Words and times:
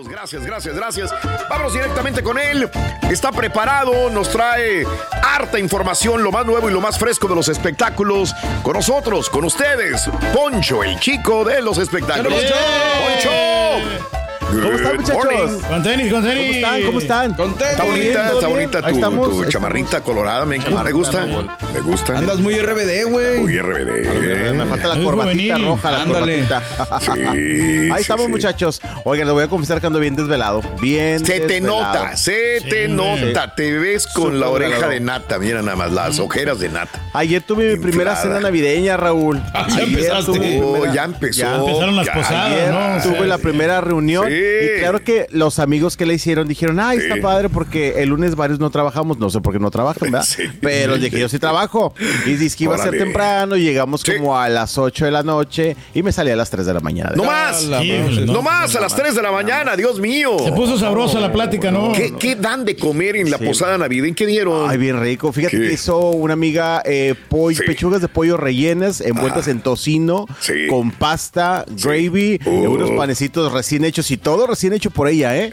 Saludos, 0.00 0.08
gracias, 0.08 0.46
gracias, 0.46 0.74
gracias. 0.74 1.14
Vámonos 1.48 1.74
directamente 1.74 2.22
con 2.22 2.38
él. 2.38 2.70
Está 3.10 3.32
preparado, 3.32 4.08
nos 4.10 4.30
trae 4.30 4.86
harta 5.22 5.58
información, 5.58 6.22
lo 6.22 6.32
más 6.32 6.46
nuevo 6.46 6.70
y 6.70 6.72
lo 6.72 6.80
más 6.80 6.98
fresco 6.98 7.28
de 7.28 7.34
los 7.34 7.48
espectáculos. 7.48 8.34
Con 8.62 8.74
nosotros, 8.74 9.28
con 9.28 9.44
ustedes, 9.44 10.08
Poncho, 10.32 10.82
el 10.84 10.98
chico 11.00 11.44
de 11.44 11.60
los 11.60 11.78
espectáculos. 11.78 12.32
¡Poncho! 12.32 14.19
¿Cómo 14.50 14.72
están, 14.72 14.96
muchachos? 14.96 15.62
Con 15.68 15.82
tenis, 15.82 16.12
con 16.12 16.22
tenis. 16.24 16.64
¿Cómo 16.86 16.98
están? 17.00 17.34
¿Cómo 17.34 17.50
están? 17.50 17.70
Está 17.70 17.84
bonita, 17.84 18.32
está 18.32 18.48
bonita 18.48 18.82
tu, 18.82 18.88
estamos, 18.88 19.30
tu 19.30 19.44
chamarrita 19.46 20.00
colorada, 20.02 20.44
me, 20.44 20.58
me 20.58 20.92
gusta. 20.92 21.26
Me 21.72 21.80
gusta. 21.80 22.18
Andas 22.18 22.38
muy 22.38 22.58
RBD, 22.58 23.04
güey. 23.08 23.38
Muy 23.40 23.58
RBD. 23.58 24.52
Me 24.54 24.66
falta 24.66 24.88
la 24.88 25.02
corbatita 25.04 25.58
roja, 25.58 25.90
la 25.90 26.02
Ándale. 26.02 26.44
corbatita. 26.46 27.00
Sí, 27.00 27.10
Ahí 27.90 27.90
sí, 27.96 28.00
estamos, 28.02 28.26
sí. 28.26 28.32
muchachos. 28.32 28.80
Oigan, 29.04 29.28
lo 29.28 29.34
voy 29.34 29.44
a 29.44 29.48
confesar 29.48 29.80
que 29.80 29.86
ando 29.86 30.00
bien 30.00 30.16
desvelado. 30.16 30.62
Bien 30.80 31.24
Se 31.24 31.40
te 31.40 31.60
nota, 31.60 32.16
se 32.16 32.60
te 32.68 32.88
nota, 32.88 33.54
te 33.54 33.78
ves 33.78 34.06
con 34.06 34.40
la 34.40 34.48
oreja 34.48 34.88
de 34.88 35.00
nata, 35.00 35.38
mira 35.38 35.62
nada 35.62 35.76
más, 35.76 35.92
las 35.92 36.18
ojeras 36.18 36.58
de 36.58 36.68
nata. 36.68 37.00
Ayer 37.12 37.42
tuve 37.42 37.76
mi 37.76 37.80
primera 37.82 38.16
cena 38.16 38.40
navideña, 38.40 38.96
Raúl. 38.96 39.40
Ah, 39.54 39.66
ya 39.68 39.76
Ayer 39.76 39.88
empezaste. 39.88 40.60
Oh, 40.62 40.92
ya 40.92 41.04
empezó. 41.04 41.40
Ya 41.40 41.56
Empezaron 41.56 41.96
las 41.96 42.08
posadas, 42.08 43.02
tuve 43.04 43.26
la 43.26 43.38
primera 43.38 43.80
reunión 43.80 44.26
Sí. 44.28 44.39
Y 44.40 44.78
claro 44.80 45.02
que 45.02 45.26
los 45.30 45.58
amigos 45.58 45.96
que 45.96 46.06
le 46.06 46.14
hicieron 46.14 46.48
dijeron, 46.48 46.80
ay, 46.80 46.98
está 46.98 47.14
Sí. 47.16 47.20
padre 47.20 47.48
porque 47.48 48.02
el 48.02 48.08
lunes 48.10 48.34
varios 48.36 48.58
no 48.60 48.70
trabajamos, 48.70 49.18
no 49.18 49.30
sé 49.30 49.40
por 49.40 49.52
qué 49.52 49.58
no 49.58 49.70
trabajan, 49.70 50.10
¿verdad? 50.10 50.26
Sí. 50.26 50.44
Pero 50.60 50.96
dije, 50.98 51.18
yo 51.18 51.28
sí 51.28 51.38
trabajo. 51.38 51.94
Y 52.26 52.32
dice 52.34 52.56
que 52.56 52.64
iba 52.64 52.74
a 52.74 52.78
ser 52.78 52.88
Órale. 52.88 53.04
temprano, 53.04 53.56
llegamos 53.56 54.02
Sí. 54.02 54.16
como 54.16 54.38
a 54.38 54.48
las 54.48 54.78
8 54.78 55.04
de 55.04 55.10
la 55.10 55.22
noche 55.22 55.76
y 55.94 56.02
me 56.02 56.12
salí 56.12 56.30
a 56.30 56.36
las 56.36 56.50
3 56.50 56.66
de 56.66 56.74
la 56.74 56.80
mañana. 56.80 57.12
No 57.16 57.24
más, 57.24 57.64
la 57.64 57.80
Sí, 57.82 57.92
madre. 57.92 58.26
no. 58.26 58.32
no 58.34 58.42
más 58.42 58.74
a 58.76 58.80
las 58.80 58.94
3 58.94 59.14
de 59.14 59.22
la 59.22 59.32
mañana, 59.32 59.76
Dios 59.76 59.98
mío. 60.00 60.36
Se 60.44 60.52
puso 60.52 60.78
sabrosa 60.78 61.20
la 61.20 61.32
plática, 61.32 61.70
¿no? 61.70 61.92
¿Qué, 61.92 62.14
qué 62.18 62.36
dan 62.36 62.64
de 62.64 62.76
comer 62.76 63.16
en 63.16 63.30
la 63.30 63.38
Sí. 63.38 63.44
posada 63.46 63.76
navideña? 63.78 64.14
¿Qué 64.14 64.26
dieron? 64.26 64.70
Ay, 64.70 64.78
bien 64.78 65.00
rico. 65.00 65.32
Fíjate 65.32 65.58
¿Qué? 65.58 65.68
que 65.68 65.72
hizo 65.74 65.98
una 66.10 66.34
amiga 66.34 66.82
eh, 66.84 67.14
pollo- 67.28 67.58
Sí. 67.58 67.64
pechugas 67.66 68.00
de 68.00 68.08
pollo 68.08 68.36
rellenas, 68.36 69.00
envueltas 69.00 69.48
en 69.48 69.60
tocino, 69.60 70.26
Sí. 70.40 70.66
con 70.68 70.90
pasta, 70.92 71.64
gravy, 71.68 72.38
Uh. 72.44 72.64
eh, 72.64 72.68
unos 72.68 72.90
panecitos 72.92 73.52
recién 73.52 73.84
hechos 73.84 74.10
y 74.10 74.16
todo 74.36 74.46
recién 74.46 74.72
hecho 74.72 74.90
por 74.90 75.08
ella, 75.08 75.36
¿eh? 75.36 75.50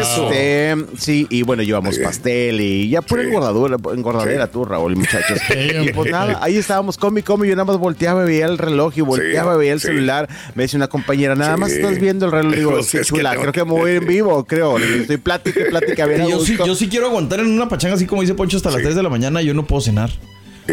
Eso. 0.00 0.30
Este, 0.30 0.76
sí, 0.98 1.26
y 1.30 1.42
bueno, 1.42 1.62
llevamos 1.62 1.94
Sí. 1.96 2.02
pastel 2.02 2.60
y 2.60 2.88
ya 2.90 3.02
pura 3.02 3.22
Sí. 3.22 3.28
engordadura, 3.28 3.76
engordadera 3.94 4.46
Sí. 4.46 4.52
tú, 4.52 4.64
Raúl, 4.64 4.96
muchachos. 4.96 5.38
Sí, 5.48 5.54
y 5.88 5.92
pues 5.92 6.10
nada, 6.10 6.38
ahí 6.42 6.56
estábamos, 6.56 6.96
come, 6.96 7.22
come, 7.22 7.48
yo 7.48 7.54
nada 7.56 7.64
más 7.64 7.78
volteaba, 7.78 8.24
veía 8.24 8.46
el 8.46 8.58
reloj 8.58 8.92
y 8.96 9.00
volteaba, 9.00 9.54
Sí, 9.54 9.58
veía 9.58 9.72
el 9.72 9.80
sí. 9.80 9.86
celular. 9.88 10.28
Me 10.54 10.64
dice 10.64 10.76
una 10.76 10.88
compañera, 10.88 11.34
nada 11.34 11.54
Sí. 11.54 11.60
más 11.60 11.72
estás 11.72 11.98
viendo 11.98 12.26
el 12.26 12.32
reloj. 12.32 12.54
Digo, 12.54 12.70
Pues 12.80 12.90
que 12.90 13.00
chula, 13.02 13.34
creo 13.36 13.52
que 13.52 13.64
me 13.64 13.70
voy 13.72 13.92
en 13.92 14.06
vivo, 14.06 14.44
creo. 14.44 14.78
Estoy 14.78 15.16
plática 15.16 15.60
plática, 15.70 16.06
Yo 16.28 16.40
sí, 16.44 16.56
yo 16.64 16.74
sí 16.74 16.88
quiero 16.88 17.06
aguantar 17.06 17.40
en 17.40 17.46
una 17.46 17.68
pachanga 17.68 17.94
así 17.96 18.06
como 18.06 18.22
dice 18.22 18.34
Poncho 18.34 18.56
hasta 18.56 18.70
las 18.70 18.78
Sí. 18.78 18.84
3 18.84 18.96
de 18.96 19.02
la 19.02 19.08
mañana. 19.08 19.42
Yo 19.42 19.54
no 19.54 19.66
puedo 19.66 19.80
cenar. 19.82 20.10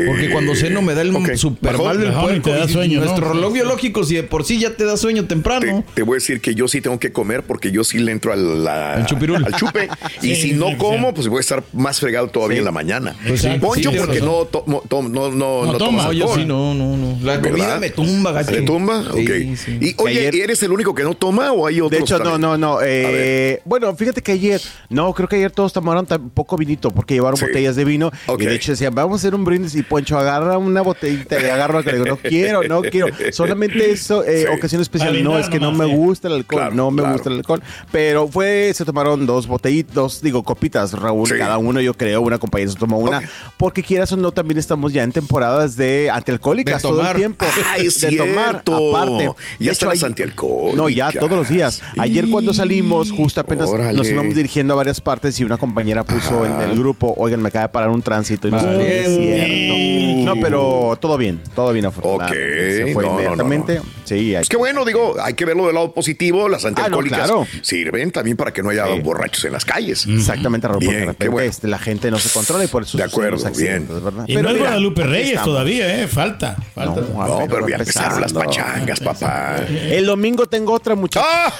Porque 0.05 0.25
Eh, 0.25 0.29
cuando 0.31 0.55
ceno 0.55 0.81
me 0.81 0.93
da 0.93 1.01
el 1.01 1.15
ok. 1.15 1.33
super 1.35 1.71
Bajón, 1.73 1.85
mal 1.87 1.99
del 1.99 2.09
y 2.09 2.13
puerco. 2.13 2.41
te 2.49 2.51
da 2.51 2.65
y 2.65 2.69
sueño, 2.69 2.99
¿no? 2.99 3.05
Nuestro 3.05 3.33
reloj 3.33 3.53
biológico, 3.53 4.03
si 4.03 4.15
de 4.15 4.23
por 4.23 4.43
sí 4.43 4.59
ya 4.59 4.71
te 4.75 4.85
da 4.85 4.97
sueño 4.97 5.23
Te, 5.23 5.29
temprano. 5.29 5.83
te 5.93 6.03
voy 6.03 6.15
a 6.15 6.19
decir 6.19 6.41
que 6.41 6.53
yo 6.55 6.67
sí 6.67 6.81
tengo 6.81 6.99
que 6.99 7.11
comer 7.11 7.43
porque 7.43 7.71
yo 7.71 7.83
sí 7.83 7.99
le 7.99 8.11
entro 8.11 8.33
al, 8.33 8.63
la- 8.63 8.93
Al 8.93 9.05
chupirul. 9.05 9.43
al 9.43 9.53
chupe. 9.55 9.87
y 10.21 10.35
Sí, 10.35 10.49
si 10.49 10.53
no 10.53 10.69
sí, 10.69 10.75
como, 10.77 11.07
sí. 11.09 11.13
pues 11.15 11.27
voy 11.27 11.37
a 11.37 11.41
estar 11.41 11.63
más 11.73 11.99
fregado 11.99 12.27
todavía 12.27 12.59
en 12.59 12.65
la 12.65 12.71
mañana. 12.71 13.15
Pues 13.27 13.41
sí, 13.41 13.49
Poncho 13.59 13.91
sí, 13.91 13.97
porque 13.97 14.21
no, 14.21 14.45
tomo- 14.45 14.83
tom- 14.87 15.11
no, 15.11 15.29
no, 15.29 15.63
no, 15.65 15.71
No 15.73 15.77
tomas 15.77 15.79
toma. 15.79 16.03
No, 16.03 16.13
yo 16.13 16.35
sí, 16.35 16.45
no, 16.45 16.73
no, 16.73 16.97
no. 16.97 17.17
La 17.23 17.37
¿Verdad? 17.37 17.49
comida 17.51 17.79
me 17.79 17.89
tumba, 17.89 18.31
gacho. 18.31 18.51
¿Te 18.51 18.61
tumba? 18.61 19.03
Sí, 19.15 19.21
ok. 19.21 19.57
sí. 19.57 19.77
Y 19.81 19.95
oye, 19.97 20.27
Ayer- 20.27 20.35
¿eres 20.43 20.61
el 20.63 20.71
único 20.71 20.93
que 20.93 21.03
no 21.03 21.13
toma 21.13 21.51
o 21.51 21.65
hay 21.67 21.81
otros 21.81 21.91
De 21.91 21.99
hecho, 22.03 22.17
no, 22.19 22.23
también? 22.31 22.41
no, 22.41 22.57
no. 22.57 22.77
A 22.79 22.81
eh, 22.85 23.61
bueno, 23.65 23.95
fíjate 23.95 24.21
que 24.21 24.31
ayer, 24.33 24.61
no, 24.89 25.13
creo 25.13 25.27
que 25.27 25.35
ayer 25.37 25.51
todos 25.51 25.73
tomaron 25.73 26.05
tan 26.05 26.29
poco 26.29 26.57
vinito 26.57 26.91
porque 26.91 27.13
llevaron 27.15 27.37
Sí. 27.37 27.45
botellas 27.45 27.75
de 27.75 27.85
vino. 27.85 28.11
Ok. 28.27 28.41
Y 28.41 28.45
de 28.45 28.55
hecho 28.55 28.71
decían, 28.71 28.93
vamos 28.95 29.13
a 29.13 29.17
hacer 29.21 29.35
un 29.35 29.43
brindis 29.45 29.75
y 29.75 29.83
Poncho 29.89 30.17
agarra 30.17 30.57
una 30.57 30.81
botellita 30.81 31.39
y 31.41 31.45
agarra 31.45 31.81
que 31.83 31.91
le 31.91 31.97
digo, 31.99 32.07
no 32.09 32.17
quiero, 32.17 32.63
no 32.63 32.81
quiero. 32.81 33.07
Solamente 33.31 33.91
eso, 33.91 34.23
eh, 34.23 34.45
Sí. 34.47 34.55
ocasión 34.57 34.81
especial. 34.81 35.23
No, 35.23 35.37
es 35.37 35.49
que 35.49 35.59
no 35.59 35.71
me 35.71 35.85
gusta 35.85 36.27
el 36.27 36.35
alcohol, 36.35 36.59
Claro, 36.61 36.75
no 36.75 36.91
me 36.91 37.01
claro. 37.01 37.13
gusta 37.15 37.29
el 37.29 37.37
alcohol. 37.37 37.63
Pero 37.91 38.27
fue, 38.27 38.71
se 38.73 38.85
tomaron 38.85 39.25
dos 39.25 39.47
botellitas, 39.47 39.93
dos, 39.93 40.21
digo, 40.21 40.43
copitas, 40.43 40.93
Raúl, 40.93 41.27
Sí. 41.27 41.35
cada 41.37 41.57
uno, 41.57 41.79
yo 41.81 41.93
creo, 41.93 42.21
una 42.21 42.37
compañera 42.37 42.71
se 42.71 42.77
tomó 42.77 42.97
una. 42.99 43.21
Porque 43.57 43.83
quieras 43.83 44.11
o 44.11 44.17
no, 44.17 44.31
también 44.31 44.57
estamos 44.57 44.93
ya 44.93 45.03
en 45.03 45.11
temporadas 45.11 45.75
de 45.75 46.09
antialcohólicas 46.11 46.81
De 46.81 46.81
todo 46.81 46.91
el 46.93 46.97
tomar. 46.99 47.15
tiempo. 47.15 47.45
Ay, 47.67 47.87
de 47.87 48.17
tomar, 48.17 48.49
cierto. 48.63 48.95
aparte. 48.95 49.31
Ya 49.59 49.71
están 49.71 49.89
las 49.89 50.03
antialcohólicas. 50.03 50.75
No, 50.77 50.89
ya 50.89 51.11
todos 51.11 51.31
los 51.31 51.49
días. 51.49 51.81
Ayer 51.97 52.29
cuando 52.29 52.53
salimos, 52.53 53.11
justo 53.11 53.41
apenas 53.41 53.69
Órale. 53.69 53.97
nos 53.97 54.07
íbamos 54.09 54.35
dirigiendo 54.35 54.73
a 54.73 54.77
varias 54.77 55.01
partes 55.01 55.39
y 55.39 55.43
una 55.43 55.57
compañera 55.57 56.03
puso 56.03 56.45
en 56.45 56.59
el 56.61 56.77
grupo, 56.77 57.13
oigan, 57.17 57.41
me 57.41 57.49
acaba 57.49 57.63
de 57.67 57.69
parar 57.69 57.89
un 57.89 58.01
tránsito 58.01 58.47
y 58.47 58.51
no 58.51 58.57
es 58.59 59.05
cierto. 59.07 59.73
No, 60.25 60.35
pero 60.41 60.97
todo 60.99 61.17
bien, 61.17 61.41
todo 61.55 61.71
bien 61.73 61.85
afortunadamente. 61.85 62.81
Ok, 62.83 62.87
Se 62.87 62.93
fue 62.93 63.03
no, 63.03 63.09
no, 63.09 63.15
no, 63.15 63.21
inmediatamente. 63.21 63.75
no. 63.75 63.83
Sí, 64.03 64.35
hay- 64.35 64.41
Es 64.43 64.49
que 64.49 64.57
bueno, 64.57 64.85
digo, 64.85 65.15
hay 65.21 65.33
que 65.33 65.45
verlo 65.45 65.65
del 65.65 65.75
lado 65.75 65.93
positivo. 65.93 66.47
Las 66.49 66.63
antialcohólicas 66.65 67.19
Ah, 67.19 67.23
claro. 67.25 67.47
sirven 67.61 68.11
también 68.11 68.37
para 68.37 68.51
que 68.53 68.63
no 68.63 68.69
haya 68.69 68.85
Sí. 68.87 68.99
borrachos 69.01 69.43
en 69.45 69.51
las 69.53 69.65
calles. 69.65 70.05
Exactamente, 70.07 70.67
Raúl, 70.67 70.75
porque 70.79 70.87
Bien, 70.87 70.99
de 70.99 71.05
qué 71.05 71.11
repente 71.11 71.29
bueno. 71.29 71.49
este, 71.49 71.67
la 71.67 71.79
gente 71.79 72.11
no 72.11 72.19
se 72.19 72.29
controla 72.29 72.63
y 72.63 72.67
por 72.67 72.83
eso 72.83 72.97
De 72.97 73.03
acuerdo, 73.03 73.37
bien. 73.57 73.87
¿verdad? 73.89 74.23
Y 74.27 74.35
no 74.35 74.39
es 74.49 74.53
mira, 74.53 74.57
Guadalupe 74.59 75.03
Reyes 75.03 75.27
estamos. 75.29 75.45
todavía, 75.47 76.01
¿eh? 76.01 76.07
Falta. 76.07 76.55
Falta. 76.73 77.01
No, 77.01 77.45
pero 77.49 77.67
ya 77.67 77.75
empezaron 77.77 78.21
las 78.21 78.33
pachangas, 78.33 78.99
papá. 78.99 79.57
El 79.69 80.05
domingo 80.05 80.45
tengo 80.47 80.73
otra, 80.73 80.95
muchachos. 80.95 81.27
¡Ah! 81.31 81.53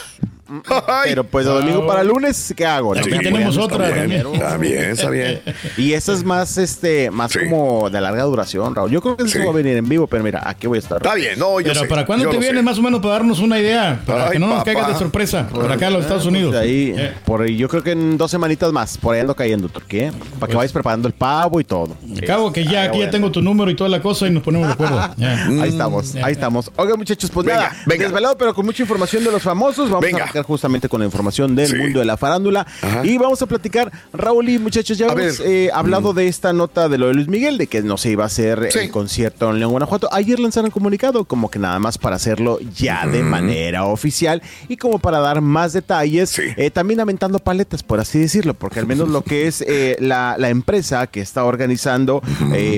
Pero 1.03 1.23
pues 1.23 1.45
domingo 1.45 1.85
para 1.85 2.03
lunes, 2.03 2.53
¿qué 2.55 2.65
hago? 2.65 2.93
Aquí 2.97 3.09
tenemos 3.09 3.57
otra 3.57 3.89
está 3.89 4.01
bien. 4.05 4.21
también. 4.23 4.35
Está 4.41 4.57
bien, 4.57 4.83
está 4.91 5.09
bien. 5.09 5.41
Y 5.77 5.93
esa 5.93 6.13
es 6.13 6.23
más, 6.23 6.57
este, 6.57 7.11
más 7.11 7.31
Sí. 7.31 7.39
como 7.49 7.89
de 7.89 7.99
larga 8.01 8.23
duración, 8.23 8.73
Raúl. 8.73 8.91
Yo 8.91 9.01
creo 9.01 9.17
que 9.17 9.23
eso 9.23 9.37
Sí. 9.39 9.43
va 9.43 9.51
a 9.51 9.53
venir 9.53 9.75
en 9.77 9.87
vivo, 9.87 10.07
pero 10.07 10.23
mira, 10.23 10.41
aquí 10.45 10.67
voy 10.67 10.77
a 10.77 10.79
estar. 10.79 10.97
Está 10.97 11.13
bien, 11.15 11.37
no, 11.37 11.59
yo 11.59 11.67
Pero 11.67 11.81
sé, 11.81 11.87
¿para 11.87 12.05
cuándo 12.05 12.25
yo 12.25 12.31
te 12.31 12.37
vienes 12.37 12.57
sé. 12.59 12.63
más 12.63 12.77
o 12.77 12.81
menos 12.81 12.99
para 13.01 13.13
darnos 13.15 13.39
una 13.39 13.59
idea? 13.59 14.01
Para 14.05 14.25
Ay, 14.25 14.31
que 14.33 14.39
no 14.39 14.47
nos 14.47 14.59
papá. 14.59 14.65
caigas 14.73 14.87
de 14.89 14.95
sorpresa 14.95 15.47
por 15.47 15.71
acá 15.71 15.87
a 15.87 15.89
los 15.89 16.01
Estados 16.03 16.25
Unidos. 16.25 16.51
Pues 16.51 16.61
ahí, 16.63 16.93
Eh. 16.97 17.13
por 17.25 17.41
ahí, 17.41 17.57
yo 17.57 17.67
creo 17.67 17.83
que 17.83 17.91
en 17.91 18.17
dos 18.17 18.31
semanitas 18.31 18.71
más, 18.71 18.97
por 18.97 19.15
ahí 19.15 19.21
ando 19.21 19.35
cayendo, 19.35 19.67
Turquía, 19.69 20.11
para 20.39 20.49
que 20.51 20.57
vayas 20.57 20.71
preparando 20.71 21.07
el 21.07 21.13
pavo 21.13 21.59
y 21.59 21.63
todo. 21.63 21.95
Al 22.15 22.21
cabo 22.25 22.51
que 22.53 22.63
ya 22.63 22.83
aquí 22.83 22.99
ya 22.99 23.09
tengo 23.09 23.31
tu 23.31 23.41
número 23.41 23.69
y 23.69 23.75
toda 23.75 23.89
la 23.89 24.01
cosa 24.01 24.27
y 24.27 24.31
nos 24.31 24.43
ponemos 24.43 24.67
de 24.67 24.73
acuerdo. 24.73 24.97
Ahí 25.61 25.69
estamos, 25.69 26.15
ahí 26.15 26.31
estamos. 26.33 26.71
Oigan, 26.75 26.97
muchachos, 26.97 27.29
pues 27.31 27.45
Venga, 27.45 27.59
nada, 27.59 27.75
venga. 27.85 28.03
desvelado, 28.05 28.37
pero 28.37 28.53
con 28.53 28.65
mucha 28.65 28.81
información 28.83 29.23
de 29.23 29.31
los 29.31 29.41
famosos. 29.41 29.89
Vamos 29.89 30.01
Venga. 30.05 30.25
a 30.25 30.36
arrancar 30.37 30.45
justamente 30.47 30.89
con 30.89 30.99
la 30.99 31.05
información 31.05 31.55
del 31.55 31.67
Sí. 31.67 31.75
mundo 31.75 31.99
de 31.99 32.05
la 32.05 32.17
farándula. 32.17 32.65
Ajá. 32.81 33.05
Y 33.05 33.17
vamos 33.17 33.41
a 33.41 33.45
platicar, 33.45 33.91
Raúl 34.13 34.49
y 34.49 34.59
muchachos, 34.59 34.97
ya 34.97 35.07
hemos 35.07 35.39
eh, 35.39 35.69
hablado 35.73 36.13
de 36.13 36.27
esta 36.27 36.53
nota 36.53 36.89
de 36.89 36.97
lo 36.97 37.07
de 37.07 37.13
Luis 37.15 37.27
Miguel, 37.27 37.57
de 37.57 37.67
que 37.67 37.81
no 37.81 37.97
se 37.97 38.11
iba 38.11 38.23
a 38.23 38.27
hacer 38.27 38.69
Sí. 38.71 38.79
el 38.79 38.91
concierto 38.91 39.49
en 39.49 39.59
León, 39.59 39.71
Guanajuato. 39.71 40.09
Ayer 40.11 40.39
lanzaron 40.39 40.71
comunicado, 40.71 41.25
como 41.25 41.49
que 41.49 41.59
nada 41.59 41.79
más 41.79 41.97
para 41.97 42.15
hacerlo 42.15 42.59
ya 42.75 43.05
de 43.07 43.23
manera 43.23 43.85
oficial 43.85 44.41
y 44.67 44.77
como 44.77 44.99
para 44.99 45.19
dar 45.19 45.41
más 45.41 45.73
detalles, 45.73 46.29
Sí. 46.29 46.43
eh, 46.55 46.69
también 46.71 46.99
aventando 46.99 47.39
paletas, 47.39 47.83
por 47.83 47.99
así 47.99 48.19
decirlo, 48.19 48.53
porque 48.53 48.79
al 48.79 48.87
menos 48.87 49.09
lo 49.09 49.21
que 49.23 49.47
es 49.47 49.61
eh, 49.61 49.97
la, 49.99 50.35
la 50.37 50.49
empresa 50.49 51.07
que 51.07 51.21
está 51.21 51.43
organizando 51.45 52.21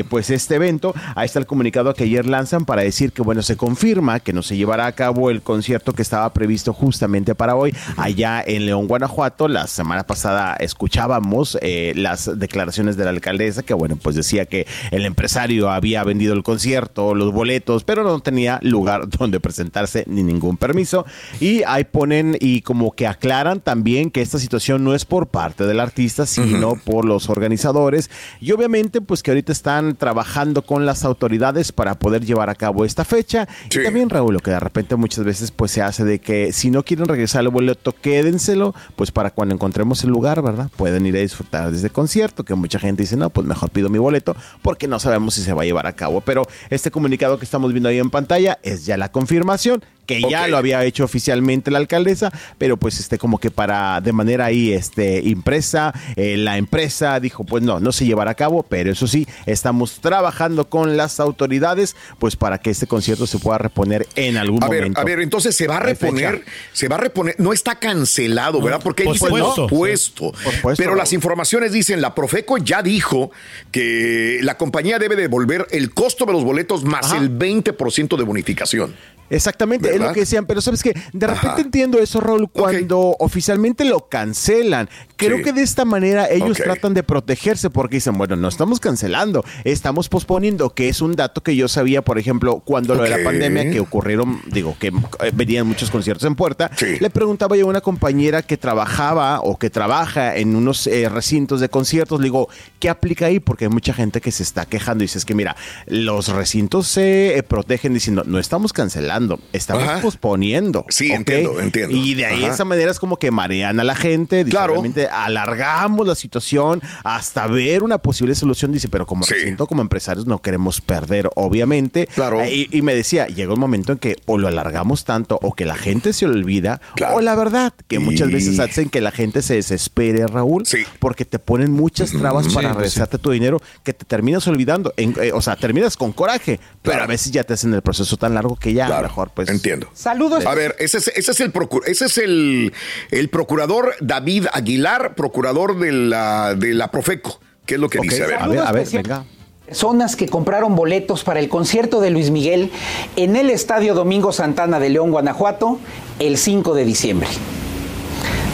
pues 0.09 0.29
este 0.29 0.55
evento, 0.55 0.93
ahí 1.15 1.25
está 1.25 1.39
el 1.39 1.45
comunicado 1.45 1.93
que 1.93 2.03
ayer 2.05 2.25
lanzan 2.25 2.65
para 2.65 2.81
decir 2.83 3.11
que 3.11 3.21
bueno, 3.21 3.41
se 3.41 3.57
confirma 3.57 4.19
que 4.19 4.33
no 4.33 4.41
se 4.43 4.55
llevará 4.57 4.85
a 4.85 4.91
cabo 4.91 5.29
el 5.29 5.41
concierto 5.41 5.93
que 5.93 6.01
estaba 6.01 6.31
previsto 6.33 6.73
justamente 6.73 7.35
para 7.35 7.48
hoy 7.55 7.75
allá 7.97 8.43
en 8.45 8.65
León, 8.65 8.87
Guanajuato. 8.87 9.47
La 9.47 9.67
semana 9.67 10.03
pasada 10.03 10.55
escuchábamos 10.59 11.57
eh, 11.61 11.93
las 11.95 12.39
declaraciones 12.39 12.97
de 12.97 13.03
la 13.03 13.11
alcaldesa 13.11 13.63
que 13.63 13.73
bueno, 13.73 13.95
pues 13.95 14.15
decía 14.15 14.45
que 14.45 14.67
el 14.91 15.05
empresario 15.05 15.69
había 15.69 16.03
vendido 16.03 16.33
el 16.33 16.43
concierto, 16.43 17.15
los 17.15 17.31
boletos, 17.31 17.83
pero 17.83 18.03
no 18.03 18.19
tenía 18.19 18.59
lugar 18.61 19.07
donde 19.19 19.39
presentarse 19.39 20.03
ni 20.07 20.23
ningún 20.23 20.57
permiso. 20.57 21.05
Y 21.39 21.63
ahí 21.63 21.83
ponen 21.83 22.37
y 22.39 22.61
como 22.61 22.91
que 22.91 23.07
aclaran 23.07 23.61
también 23.61 24.11
que 24.11 24.21
esta 24.21 24.39
situación 24.39 24.83
no 24.83 24.93
es 24.93 25.05
por 25.05 25.27
parte 25.27 25.65
del 25.65 25.79
artista, 25.79 26.25
sino 26.25 26.75
por 26.75 27.05
los 27.05 27.29
organizadores. 27.29 28.09
Y 28.39 28.51
obviamente, 28.51 29.01
pues 29.01 29.23
que 29.23 29.31
ahorita 29.31 29.51
están 29.51 29.95
trabajando 29.95 30.61
con 30.61 30.85
las 30.85 31.05
autoridades 31.05 31.71
para 31.71 31.97
poder 31.97 32.25
llevar 32.25 32.49
a 32.49 32.55
cabo 32.55 32.85
esta 32.85 33.05
fecha. 33.05 33.47
Sí. 33.69 33.79
Y 33.79 33.83
también, 33.83 34.09
Raúl, 34.09 34.33
lo 34.33 34.39
que 34.39 34.51
de 34.51 34.59
repente 34.59 34.95
muchas 34.95 35.23
veces 35.23 35.51
pues 35.51 35.71
se 35.71 35.81
hace 35.81 36.03
de 36.03 36.19
que 36.19 36.51
si 36.53 36.71
no 36.71 36.83
quieren 36.83 37.07
regresar 37.07 37.38
el 37.39 37.49
boleto, 37.49 37.93
quédenselo, 37.93 38.73
pues 38.95 39.11
para 39.11 39.31
cuando 39.31 39.55
encontremos 39.55 40.03
el 40.03 40.09
lugar, 40.09 40.41
¿verdad? 40.41 40.69
Pueden 40.75 41.05
ir 41.05 41.15
a 41.17 41.19
disfrutar 41.19 41.71
de 41.71 41.77
ese 41.77 41.89
concierto, 41.89 42.43
que 42.43 42.55
mucha 42.55 42.79
gente 42.79 43.03
dice, 43.03 43.17
no, 43.17 43.29
pues 43.29 43.45
mejor 43.47 43.69
pido 43.69 43.89
mi 43.89 43.97
boleto, 43.97 44.35
porque 44.61 44.87
no 44.87 44.99
sabemos 44.99 45.33
si 45.33 45.41
se 45.41 45.53
va 45.53 45.63
a 45.63 45.65
llevar 45.65 45.87
a 45.87 45.93
cabo. 45.93 46.21
Pero 46.21 46.43
este 46.69 46.91
comunicado 46.91 47.37
que 47.39 47.45
estamos 47.45 47.71
viendo 47.71 47.89
ahí 47.89 47.99
en 47.99 48.09
pantalla 48.09 48.59
es 48.63 48.85
ya 48.85 48.97
la 48.97 49.11
confirmación 49.11 49.83
que 50.09 50.21
ya 50.27 50.47
lo 50.47 50.57
había 50.57 50.83
hecho 50.85 51.03
oficialmente 51.03 51.69
la 51.69 51.77
alcaldesa, 51.77 52.31
pero 52.57 52.77
pues 52.77 52.99
este 52.99 53.19
como 53.19 53.37
que 53.37 53.51
para 53.51 54.01
de 54.01 54.11
manera 54.11 54.45
ahí 54.45 54.73
este 54.73 55.21
impresa, 55.23 55.93
eh, 56.15 56.35
la 56.35 56.57
empresa 56.57 57.19
dijo, 57.19 57.43
pues 57.43 57.61
no, 57.61 57.79
no 57.79 57.91
se 57.91 58.05
llevará 58.05 58.31
a 58.31 58.35
cabo, 58.35 58.63
pero 58.63 58.91
eso 58.91 59.05
sí, 59.05 59.27
estamos 59.45 59.99
trabajando 59.99 60.67
con 60.67 60.97
las 60.97 61.19
autoridades 61.19 61.95
pues 62.17 62.35
para 62.35 62.57
que 62.57 62.71
este 62.71 62.87
concierto 62.87 63.27
se 63.27 63.37
pueda 63.37 63.59
reponer 63.59 64.07
en 64.15 64.37
algún 64.37 64.63
A 64.63 64.67
ver, 64.67 64.79
momento. 64.81 64.99
a 64.99 65.03
ver, 65.03 65.19
entonces 65.19 65.55
se 65.55 65.67
va 65.67 65.77
a 65.77 65.81
reponer, 65.81 66.39
fecha. 66.39 66.51
se 66.73 66.87
va 66.87 66.95
a 66.95 66.99
reponer, 66.99 67.35
no 67.37 67.53
está 67.53 67.75
cancelado, 67.77 68.61
¿verdad? 68.63 68.81
Porque 68.83 69.03
pospuesto. 69.03 69.67
pospuesto. 69.67 70.31
Pospuesto. 70.31 70.81
Pero 70.83 70.95
las 70.95 71.13
informaciones 71.13 71.71
dicen, 71.71 72.01
la 72.01 72.15
Profeco 72.15 72.57
ya 72.57 72.81
dijo 72.81 73.29
que 73.71 74.39
la 74.41 74.57
compañía 74.57 74.97
debe 74.97 75.15
devolver 75.15 75.67
el 75.69 75.93
costo 75.93 76.25
de 76.25 76.33
los 76.33 76.43
boletos 76.43 76.83
más 76.83 77.05
Ajá. 77.11 77.17
el 77.17 77.37
20% 77.37 78.17
de 78.17 78.23
bonificación. 78.23 78.95
Exactamente, 79.29 79.93
es 79.93 79.99
lo 80.01 80.11
que 80.13 80.21
decían, 80.21 80.45
pero 80.45 80.61
sabes 80.61 80.81
que 80.83 80.93
de 81.13 81.27
repente 81.27 81.47
Ajá. 81.47 81.61
entiendo 81.61 81.99
eso, 81.99 82.19
Raúl, 82.19 82.49
cuando 82.51 83.15
oficialmente 83.19 83.85
lo 83.85 84.07
cancelan. 84.09 84.89
Creo 85.15 85.37
Sí. 85.37 85.43
que 85.43 85.53
de 85.53 85.61
esta 85.61 85.85
manera 85.85 86.29
ellos 86.29 86.57
tratan 86.57 86.93
de 86.93 87.03
protegerse 87.03 87.69
porque 87.69 87.97
dicen, 87.97 88.17
bueno, 88.17 88.35
no 88.35 88.47
estamos 88.47 88.79
cancelando, 88.79 89.43
estamos 89.63 90.09
posponiendo, 90.09 90.69
que 90.71 90.89
es 90.89 91.01
un 91.01 91.15
dato 91.15 91.41
que 91.43 91.55
yo 91.55 91.67
sabía, 91.67 92.01
por 92.01 92.17
ejemplo, 92.17 92.61
cuando 92.65 92.95
lo 92.95 93.03
de 93.03 93.09
la 93.09 93.23
pandemia, 93.23 93.69
que 93.71 93.79
ocurrieron, 93.79 94.41
digo, 94.47 94.75
que 94.79 94.87
eh, 94.87 95.31
venían 95.33 95.67
muchos 95.67 95.91
conciertos 95.91 96.25
en 96.25 96.35
puerta, 96.35 96.71
Sí. 96.75 96.97
le 96.99 97.09
preguntaba 97.09 97.55
yo 97.57 97.65
a 97.65 97.69
una 97.69 97.81
compañera 97.81 98.41
que 98.41 98.57
trabajaba 98.57 99.41
o 99.41 99.57
que 99.59 99.69
trabaja 99.69 100.35
en 100.37 100.55
unos 100.55 100.87
eh, 100.87 101.09
recintos 101.09 101.59
de 101.59 101.69
conciertos, 101.69 102.19
le 102.19 102.25
digo, 102.25 102.47
¿qué 102.79 102.89
aplica 102.89 103.25
ahí? 103.25 103.39
Porque 103.39 103.65
hay 103.65 103.69
mucha 103.71 103.93
gente 103.93 104.21
que 104.21 104.31
se 104.31 104.43
está 104.43 104.65
quejando 104.65 105.03
y 105.03 105.07
dices 105.07 105.25
que, 105.25 105.35
mira, 105.35 105.55
los 105.85 106.29
recintos 106.29 106.87
se 106.87 107.37
eh, 107.37 107.43
protegen 107.43 107.93
diciendo, 107.93 108.23
no 108.25 108.39
estamos 108.39 108.71
cancelando, 108.73 109.18
estamos 109.53 109.83
Ajá. 109.83 110.01
posponiendo. 110.01 110.85
Sí, 110.89 111.11
entiendo, 111.11 111.59
entiendo. 111.59 111.95
Y 111.95 112.13
de 112.15 112.25
ahí 112.25 112.43
Ajá. 112.43 112.53
esa 112.53 112.65
manera 112.65 112.91
es 112.91 112.99
como 112.99 113.17
que 113.17 113.31
marean 113.31 113.79
a 113.79 113.83
la 113.83 113.95
gente, 113.95 114.45
Claro. 114.45 114.81
alargamos 115.11 116.07
la 116.07 116.15
situación 116.15 116.81
hasta 117.03 117.47
ver 117.47 117.83
una 117.83 117.97
posible 117.97 118.35
solución, 118.35 118.71
dice, 118.71 118.87
pero 118.89 119.05
como 119.05 119.23
Sí. 119.23 119.33
recinto, 119.33 119.67
como 119.67 119.81
empresarios 119.81 120.25
no 120.25 120.41
queremos 120.41 120.81
perder, 120.81 121.29
obviamente. 121.35 122.07
Claro. 122.07 122.41
Eh, 122.41 122.49
Y, 122.71 122.77
y 122.77 122.81
me 122.81 122.93
decía, 122.95 123.27
llega 123.27 123.53
un 123.53 123.59
momento 123.59 123.91
en 123.93 123.97
que 123.99 124.17
o 124.25 124.37
lo 124.37 124.47
alargamos 124.47 125.05
tanto 125.05 125.39
o 125.41 125.53
que 125.53 125.65
la 125.65 125.75
gente 125.75 126.13
se 126.13 126.25
olvida, 126.25 126.81
Claro. 126.95 127.15
o 127.17 127.21
la 127.21 127.35
verdad, 127.35 127.73
que 127.87 127.99
muchas 127.99 128.29
Y- 128.29 128.33
veces 128.33 128.59
hacen 128.59 128.89
que 128.89 129.01
la 129.01 129.11
gente 129.11 129.41
se 129.41 129.53
desespere, 129.55 130.25
Raúl, 130.27 130.65
Sí. 130.65 130.79
porque 130.99 131.25
te 131.25 131.39
ponen 131.39 131.71
muchas 131.71 132.11
trabas 132.11 132.47
Sí, 132.47 132.53
para 132.53 132.69
pues 132.69 132.77
regresarte 132.77 133.17
tu 133.17 133.31
dinero 133.31 133.61
que 133.83 133.93
te 133.93 134.05
terminas 134.05 134.47
olvidando. 134.47 134.93
En- 134.97 135.15
eh, 135.21 135.31
o 135.33 135.41
sea, 135.41 135.55
terminas 135.55 135.95
con 135.95 136.11
coraje, 136.11 136.59
pero 136.81 137.03
a 137.03 137.07
veces 137.07 137.31
ya 137.31 137.43
te 137.43 137.53
hacen 137.53 137.73
el 137.73 137.81
proceso 137.81 138.17
tan 138.17 138.33
largo 138.33 138.55
que 138.55 138.73
ya 138.73 138.87
Claro, 138.87 139.08
mejor 139.09 139.31
pues... 139.33 139.49
entiendo. 139.49 139.89
Saludos. 139.93 140.45
A 140.45 140.53
ver, 140.55 140.75
ese 140.79 140.99
es, 140.99 141.07
ese 141.09 141.31
es 141.31 141.39
el 141.39 141.51
procu- 141.51 141.83
ese 141.85 142.05
es 142.05 142.17
el, 142.17 142.71
el 143.11 143.29
procurador 143.29 143.95
David 143.99 144.45
Aguilar, 144.53 145.15
procurador 145.15 145.79
de 145.79 145.91
la, 145.91 146.53
de 146.55 146.73
la 146.73 146.89
Profeco. 146.91 147.39
¿Qué 147.65 147.75
es 147.75 147.79
lo 147.81 147.89
que 147.89 147.99
dice? 147.99 148.23
A 148.23 148.27
ver. 148.27 148.37
a 148.41 148.47
ver, 148.47 148.59
a 148.59 148.71
ver, 148.71 148.83
especial. 148.83 149.03
venga. 149.03 149.25
Personas 149.65 150.15
que 150.15 150.27
compraron 150.27 150.75
boletos 150.75 151.23
para 151.23 151.39
el 151.39 151.47
concierto 151.47 152.01
de 152.01 152.09
Luis 152.09 152.31
Miguel 152.31 152.71
en 153.15 153.35
el 153.35 153.51
Estadio 153.51 153.93
Domingo 153.93 154.31
Santana 154.31 154.79
de 154.79 154.89
León, 154.89 155.11
Guanajuato, 155.11 155.79
el 156.17 156.37
5 156.39 156.73
de 156.73 156.85
diciembre. 156.85 157.27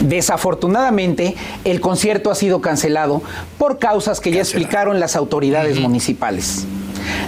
Desafortunadamente, 0.02 1.36
el 1.64 1.80
concierto 1.80 2.32
ha 2.32 2.36
sido 2.36 2.60
cancelado 2.60 3.22
por 3.58 3.80
causas 3.80 4.20
que 4.20 4.32
ya 4.32 4.42
explicaron 4.42 5.00
las 5.00 5.16
autoridades 5.16 5.80
municipales. 5.80 6.66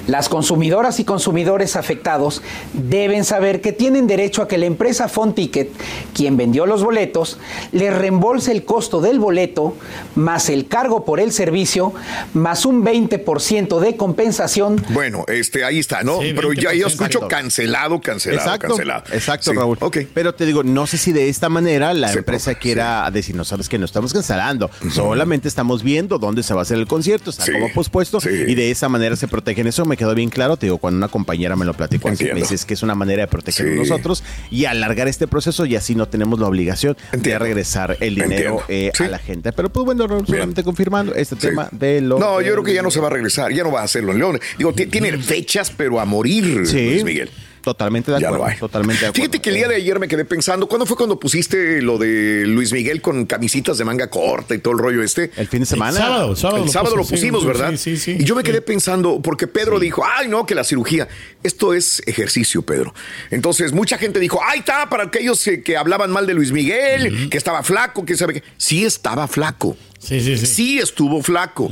Las 0.07 0.29
consumidoras 0.29 0.99
y 0.99 1.03
consumidores 1.05 1.75
afectados 1.75 2.41
deben 2.73 3.23
saber 3.25 3.61
que 3.61 3.71
tienen 3.73 4.07
derecho 4.07 4.41
a 4.41 4.47
que 4.47 4.57
la 4.57 4.65
empresa 4.65 5.07
Fonticket, 5.07 5.69
quien 6.13 6.37
vendió 6.37 6.65
los 6.65 6.83
boletos, 6.83 7.37
les 7.71 7.93
reembolse 7.95 8.51
el 8.51 8.63
costo 8.63 9.01
del 9.01 9.19
boleto, 9.19 9.75
más 10.15 10.49
el 10.49 10.67
cargo 10.67 11.05
por 11.05 11.19
el 11.19 11.31
servicio, 11.31 11.93
más 12.33 12.65
un 12.65 12.83
20% 12.83 13.79
de 13.79 13.95
compensación 13.97 14.83
Bueno, 14.89 15.25
este, 15.27 15.63
ahí 15.63 15.79
está, 15.79 16.03
¿no? 16.03 16.21
Sí, 16.21 16.33
Pero 16.35 16.53
ya 16.53 16.73
yo 16.73 16.87
20%. 16.87 16.91
escucho 16.91 17.27
cancelado, 17.27 17.99
cancelado, 18.01 18.41
Exacto, 18.43 18.67
cancelado. 18.69 19.03
exacto, 19.13 19.51
Sí, 19.51 19.57
Raúl. 19.57 19.77
Ok. 19.81 19.97
Pero 20.13 20.33
te 20.35 20.45
digo, 20.45 20.63
no 20.63 20.87
sé 20.87 20.97
si 20.97 21.11
de 21.13 21.29
esta 21.29 21.49
manera 21.49 21.93
la 21.93 22.09
Se 22.09 22.19
empresa 22.19 22.55
quiera 22.55 23.09
decir, 23.11 23.35
no 23.35 23.43
sabes 23.45 23.69
que 23.69 23.77
no 23.77 23.85
estamos 23.85 24.13
cancelando, 24.13 24.69
solamente 24.91 25.47
estamos 25.47 25.83
viendo 25.83 26.17
dónde 26.17 26.43
se 26.43 26.53
va 26.53 26.61
a 26.61 26.63
hacer 26.63 26.77
el 26.77 26.87
concierto, 26.87 27.29
está 27.29 27.43
Sí, 27.45 27.51
como 27.51 27.71
pospuesto, 27.73 28.19
sí. 28.19 28.29
y 28.47 28.55
de 28.55 28.71
esa 28.71 28.89
manera 28.89 29.15
se 29.15 29.27
protegen. 29.27 29.66
Eso 29.67 29.85
me 29.85 29.97
quedó 29.97 30.13
bien 30.15 30.29
claro, 30.29 30.57
te 30.57 30.65
digo, 30.67 30.77
cuando 30.77 30.97
una 30.97 31.07
compañera 31.07 31.55
me 31.55 31.65
lo 31.65 31.73
platicó 31.73 32.07
así, 32.09 32.23
me 32.23 32.29
Entiendo. 32.31 32.49
dices 32.49 32.65
que 32.65 32.73
es 32.73 32.83
una 32.83 32.95
manera 32.95 33.21
de 33.23 33.27
proteger 33.27 33.67
Sí. 33.67 33.75
nosotros 33.75 34.23
y 34.51 34.65
alargar 34.65 35.07
este 35.07 35.27
proceso 35.27 35.65
y 35.65 35.75
así 35.75 35.95
no 35.95 36.07
tenemos 36.07 36.39
la 36.39 36.47
obligación 36.47 36.97
de 37.11 37.37
regresar 37.39 37.97
el 37.99 38.15
dinero 38.15 38.61
eh, 38.67 38.91
Sí. 38.95 39.03
a 39.03 39.07
la 39.09 39.19
gente. 39.19 39.51
Pero 39.53 39.69
pues 39.69 39.85
bueno, 39.85 40.07
solamente 40.25 40.63
confirmando 40.63 41.13
este 41.15 41.35
Sí. 41.35 41.41
tema 41.47 41.69
de 41.71 42.01
lo... 42.01 42.19
No, 42.19 42.41
yo 42.41 42.51
creo 42.53 42.63
que 42.63 42.73
ya 42.73 42.81
no 42.81 42.91
se 42.91 42.99
va 42.99 43.07
a 43.07 43.11
regresar, 43.11 43.51
ya 43.53 43.63
no 43.63 43.71
va 43.71 43.81
a 43.81 43.83
hacerlo 43.83 44.11
en 44.11 44.19
León. 44.19 44.39
Digo, 44.57 44.73
ti- 44.73 44.87
tiene 44.87 45.17
fechas, 45.17 45.71
pero 45.75 45.99
a 45.99 46.05
morir, 46.05 46.65
Sí, 46.67 46.89
Luis 46.91 47.03
Miguel. 47.03 47.29
Totalmente 47.71 48.11
de 48.11 48.21
Ya 48.21 48.27
acuerdo. 48.29 48.47
lo. 48.53 48.59
Totalmente 48.59 49.01
de 49.01 49.07
acuerdo. 49.07 49.15
Fíjate 49.23 49.39
que 49.41 49.49
el 49.49 49.55
día 49.57 49.67
de 49.67 49.75
ayer 49.75 49.99
me 49.99 50.07
quedé 50.07 50.23
pensando, 50.25 50.67
¿cuándo 50.67 50.85
fue 50.85 50.95
cuando 50.95 51.19
pusiste 51.19 51.81
lo 51.81 51.97
de 51.97 52.43
Luis 52.45 52.71
Miguel 52.71 53.01
con 53.01 53.25
camisitas 53.25 53.77
de 53.77 53.83
manga 53.85 54.09
corta 54.09 54.55
y 54.55 54.59
todo 54.59 54.73
el 54.73 54.79
rollo 54.79 55.03
este? 55.03 55.31
El 55.35 55.47
fin 55.47 55.59
de 55.61 55.65
semana. 55.65 55.97
El 55.97 56.03
sábado, 56.03 56.35
sábado. 56.35 56.63
El 56.63 56.69
sábado 56.69 56.95
lo 56.95 57.03
sí, 57.03 57.11
pusimos, 57.11 57.41
sí, 57.41 57.47
¿verdad? 57.47 57.71
Sí, 57.71 57.77
sí, 57.77 57.97
sí. 57.97 58.17
y 58.19 58.23
yo 58.23 58.35
me 58.35 58.43
quedé 58.43 58.57
Sí. 58.59 58.63
pensando, 58.65 59.21
porque 59.21 59.47
Pedro 59.47 59.79
dijo, 59.79 60.03
ay, 60.05 60.27
no, 60.27 60.45
que 60.45 60.55
la 60.55 60.63
cirugía. 60.63 61.07
Esto 61.43 61.73
es 61.73 62.01
ejercicio, 62.07 62.61
Pedro. 62.61 62.93
Entonces, 63.31 63.73
mucha 63.73 63.97
gente 63.97 64.19
dijo, 64.19 64.39
ay, 64.45 64.59
está, 64.59 64.89
para 64.89 65.03
aquellos 65.03 65.45
eh, 65.47 65.61
que 65.61 65.77
hablaban 65.77 66.09
mal 66.11 66.25
de 66.25 66.33
Luis 66.33 66.51
Miguel, 66.51 67.29
que 67.29 67.37
estaba 67.37 67.63
flaco, 67.63 68.05
que 68.05 68.15
sabe 68.15 68.35
qué. 68.35 68.43
Sí 68.57 68.85
estaba 68.85 69.27
flaco. 69.27 69.75
Sí, 69.99 70.21
sí, 70.21 70.37
sí. 70.37 70.45
Sí 70.45 70.79
estuvo 70.79 71.21
flaco. 71.23 71.69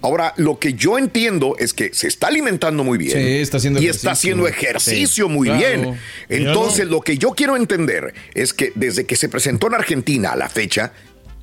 Ahora, 0.00 0.32
lo 0.36 0.58
que 0.58 0.74
yo 0.74 0.96
entiendo 0.98 1.56
es 1.58 1.72
que 1.74 1.92
se 1.92 2.06
está 2.08 2.28
alimentando 2.28 2.84
muy 2.84 2.98
bien. 2.98 3.12
Sí, 3.12 3.18
está 3.40 3.56
haciendo 3.56 3.80
Y 3.80 3.84
ejercicio. 3.84 4.08
está 4.08 4.12
haciendo 4.12 4.48
ejercicio 4.48 5.28
muy 5.28 5.48
claro. 5.48 5.60
bien. 5.60 5.98
Entonces, 6.28 6.86
lo 6.86 7.00
que 7.00 7.18
yo 7.18 7.30
quiero 7.30 7.56
entender 7.56 8.14
es 8.34 8.54
que 8.54 8.72
desde 8.74 9.04
que 9.06 9.16
se 9.16 9.28
presentó 9.28 9.66
en 9.66 9.74
Argentina 9.74 10.32
a 10.32 10.36
la 10.36 10.48
fecha, 10.48 10.92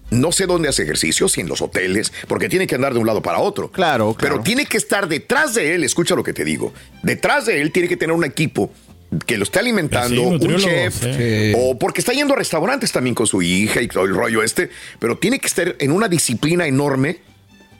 no 0.09 0.31
sé 0.31 0.45
dónde 0.45 0.67
hace 0.69 0.83
ejercicio, 0.83 1.27
si 1.29 1.41
en 1.41 1.47
los 1.47 1.61
hoteles, 1.61 2.11
porque 2.27 2.49
tiene 2.49 2.67
que 2.67 2.75
andar 2.75 2.93
de 2.93 2.99
un 2.99 3.07
lado 3.07 3.21
para 3.21 3.39
otro. 3.39 3.71
Claro, 3.71 4.13
claro. 4.13 4.35
Pero 4.35 4.43
tiene 4.43 4.65
que 4.65 4.77
estar 4.77 5.07
detrás 5.07 5.53
de 5.53 5.73
él, 5.75 5.83
escucha 5.83 6.15
lo 6.15 6.23
que 6.23 6.33
te 6.33 6.43
digo. 6.43 6.73
Detrás 7.03 7.45
de 7.45 7.61
él 7.61 7.71
tiene 7.71 7.87
que 7.87 7.97
tener 7.97 8.13
un 8.15 8.23
equipo 8.25 8.71
que 9.25 9.37
lo 9.37 9.43
esté 9.43 9.59
alimentando, 9.59 10.37
Sí, 10.39 10.45
un 10.45 10.57
chef, 10.57 11.01
sí. 11.03 11.53
o 11.57 11.77
porque 11.77 11.99
está 11.99 12.13
yendo 12.13 12.33
a 12.33 12.37
restaurantes 12.37 12.91
también 12.91 13.13
con 13.13 13.27
su 13.27 13.41
hija 13.41 13.81
y 13.81 13.87
todo 13.87 14.05
el 14.05 14.15
rollo 14.15 14.41
este, 14.41 14.69
pero 14.99 15.17
tiene 15.17 15.39
que 15.39 15.47
estar 15.47 15.75
en 15.79 15.91
una 15.91 16.07
disciplina 16.07 16.65
enorme 16.65 17.17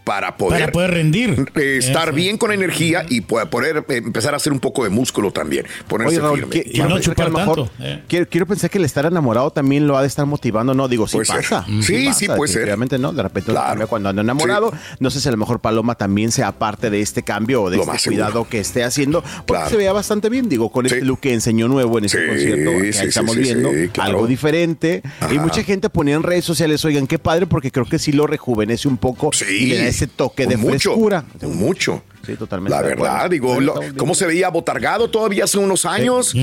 para 0.03 0.35
poder, 0.37 0.61
Para 0.61 0.71
poder 0.71 0.91
rendir. 0.91 1.51
eh, 1.55 1.77
estar 1.77 2.09
Eso. 2.09 2.15
bien 2.15 2.37
con 2.37 2.51
energía 2.51 3.05
y 3.07 3.21
poder, 3.21 3.85
eh, 3.87 3.97
empezar 3.97 4.33
a 4.33 4.37
hacer 4.37 4.51
un 4.51 4.59
poco 4.59 4.83
de 4.83 4.89
músculo 4.89 5.31
también, 5.31 5.65
ponerse 5.87 6.15
Oye, 6.15 6.21
Raúl, 6.21 6.39
firme. 6.39 6.55
Y 6.65 6.71
quiero 6.71 6.89
no 6.89 6.95
pensar 6.95 7.15
que 7.15 7.21
a 7.21 7.25
lo 7.25 7.29
chupar 7.31 7.45
mejor- 7.47 7.69
tanto, 7.69 7.83
eh. 7.83 8.03
quiero, 8.07 8.27
quiero 8.27 8.45
pensar 8.47 8.69
que 8.69 8.77
el 8.79 8.85
estar 8.85 9.05
enamorado 9.05 9.51
también 9.51 9.87
lo 9.87 9.97
ha 9.97 10.01
de 10.01 10.07
estar 10.07 10.25
motivando, 10.25 10.73
¿no? 10.73 10.87
Digo, 10.87 11.07
sí 11.07 11.17
Puede 11.17 11.25
ser. 11.27 11.35
pasa. 11.37 11.65
Sí, 11.81 12.05
pasa, 12.05 12.19
sí, 12.19 12.25
puede 12.27 12.47
ser. 12.51 12.61
definitivamente, 12.61 12.97
¿no? 12.97 13.13
De 13.13 13.21
repente 13.23 13.51
Claro. 13.51 13.67
cambia 13.69 13.87
cuando 13.87 14.09
anda 14.09 14.21
enamorado. 14.21 14.71
Sí. 14.71 14.77
No 14.99 15.09
sé 15.11 15.19
si 15.21 15.27
a 15.27 15.31
lo 15.31 15.37
mejor 15.37 15.59
Paloma 15.59 15.95
también 15.95 16.31
sea 16.31 16.51
parte 16.51 16.89
de 16.89 17.01
este 17.01 17.23
cambio 17.23 17.63
o 17.63 17.69
de 17.69 17.77
Lo 17.77 17.83
este 17.83 17.91
más 17.93 18.01
seguro. 18.01 18.23
cuidado 18.25 18.47
que 18.49 18.59
esté 18.59 18.83
haciendo, 18.83 19.21
porque 19.21 19.45
Claro. 19.45 19.69
se 19.69 19.77
veía 19.77 19.93
bastante 19.93 20.29
bien, 20.29 20.49
digo, 20.49 20.71
con 20.71 20.85
este 20.87 20.99
Sí. 20.99 21.05
look 21.05 21.19
que 21.19 21.33
enseñó 21.33 21.67
nuevo 21.67 21.97
en 21.99 22.05
este 22.05 22.19
Sí, 22.21 22.27
concierto, 22.27 22.71
que 22.81 22.93
sí, 22.93 22.99
sí, 22.99 23.05
estamos 23.05 23.35
sí, 23.35 23.41
viendo, 23.41 23.69
sí, 23.71 23.87
claro. 23.89 24.09
algo 24.11 24.27
diferente. 24.27 25.01
Y 25.29 25.35
Ajá. 25.35 25.41
mucha 25.41 25.63
gente 25.63 25.89
ponía 25.89 26.15
en 26.15 26.23
redes 26.23 26.43
sociales, 26.45 26.83
oigan, 26.85 27.05
qué 27.07 27.19
padre, 27.19 27.45
porque 27.45 27.71
creo 27.71 27.85
que 27.85 27.99
sí 27.99 28.11
lo 28.11 28.25
rejuvenece 28.27 28.87
un 28.87 28.97
poco 28.97 29.29
Sí, 29.33 29.45
y 29.49 29.65
le 29.67 29.90
ese 29.91 30.07
toque 30.07 30.47
de 30.47 30.57
mucho, 30.57 30.91
frescura. 30.93 31.23
Mucho. 31.43 32.03
Sí, 32.25 32.35
totalmente 32.35 32.75
La 32.75 32.81
verdad, 32.83 33.29
digo, 33.29 33.59
lo- 33.59 33.79
¿cómo 33.97 34.13
se 34.13 34.25
veía 34.27 34.47
abotargado 34.47 35.09
todavía 35.09 35.45
hace 35.45 35.57
unos 35.57 35.85
años? 35.85 36.33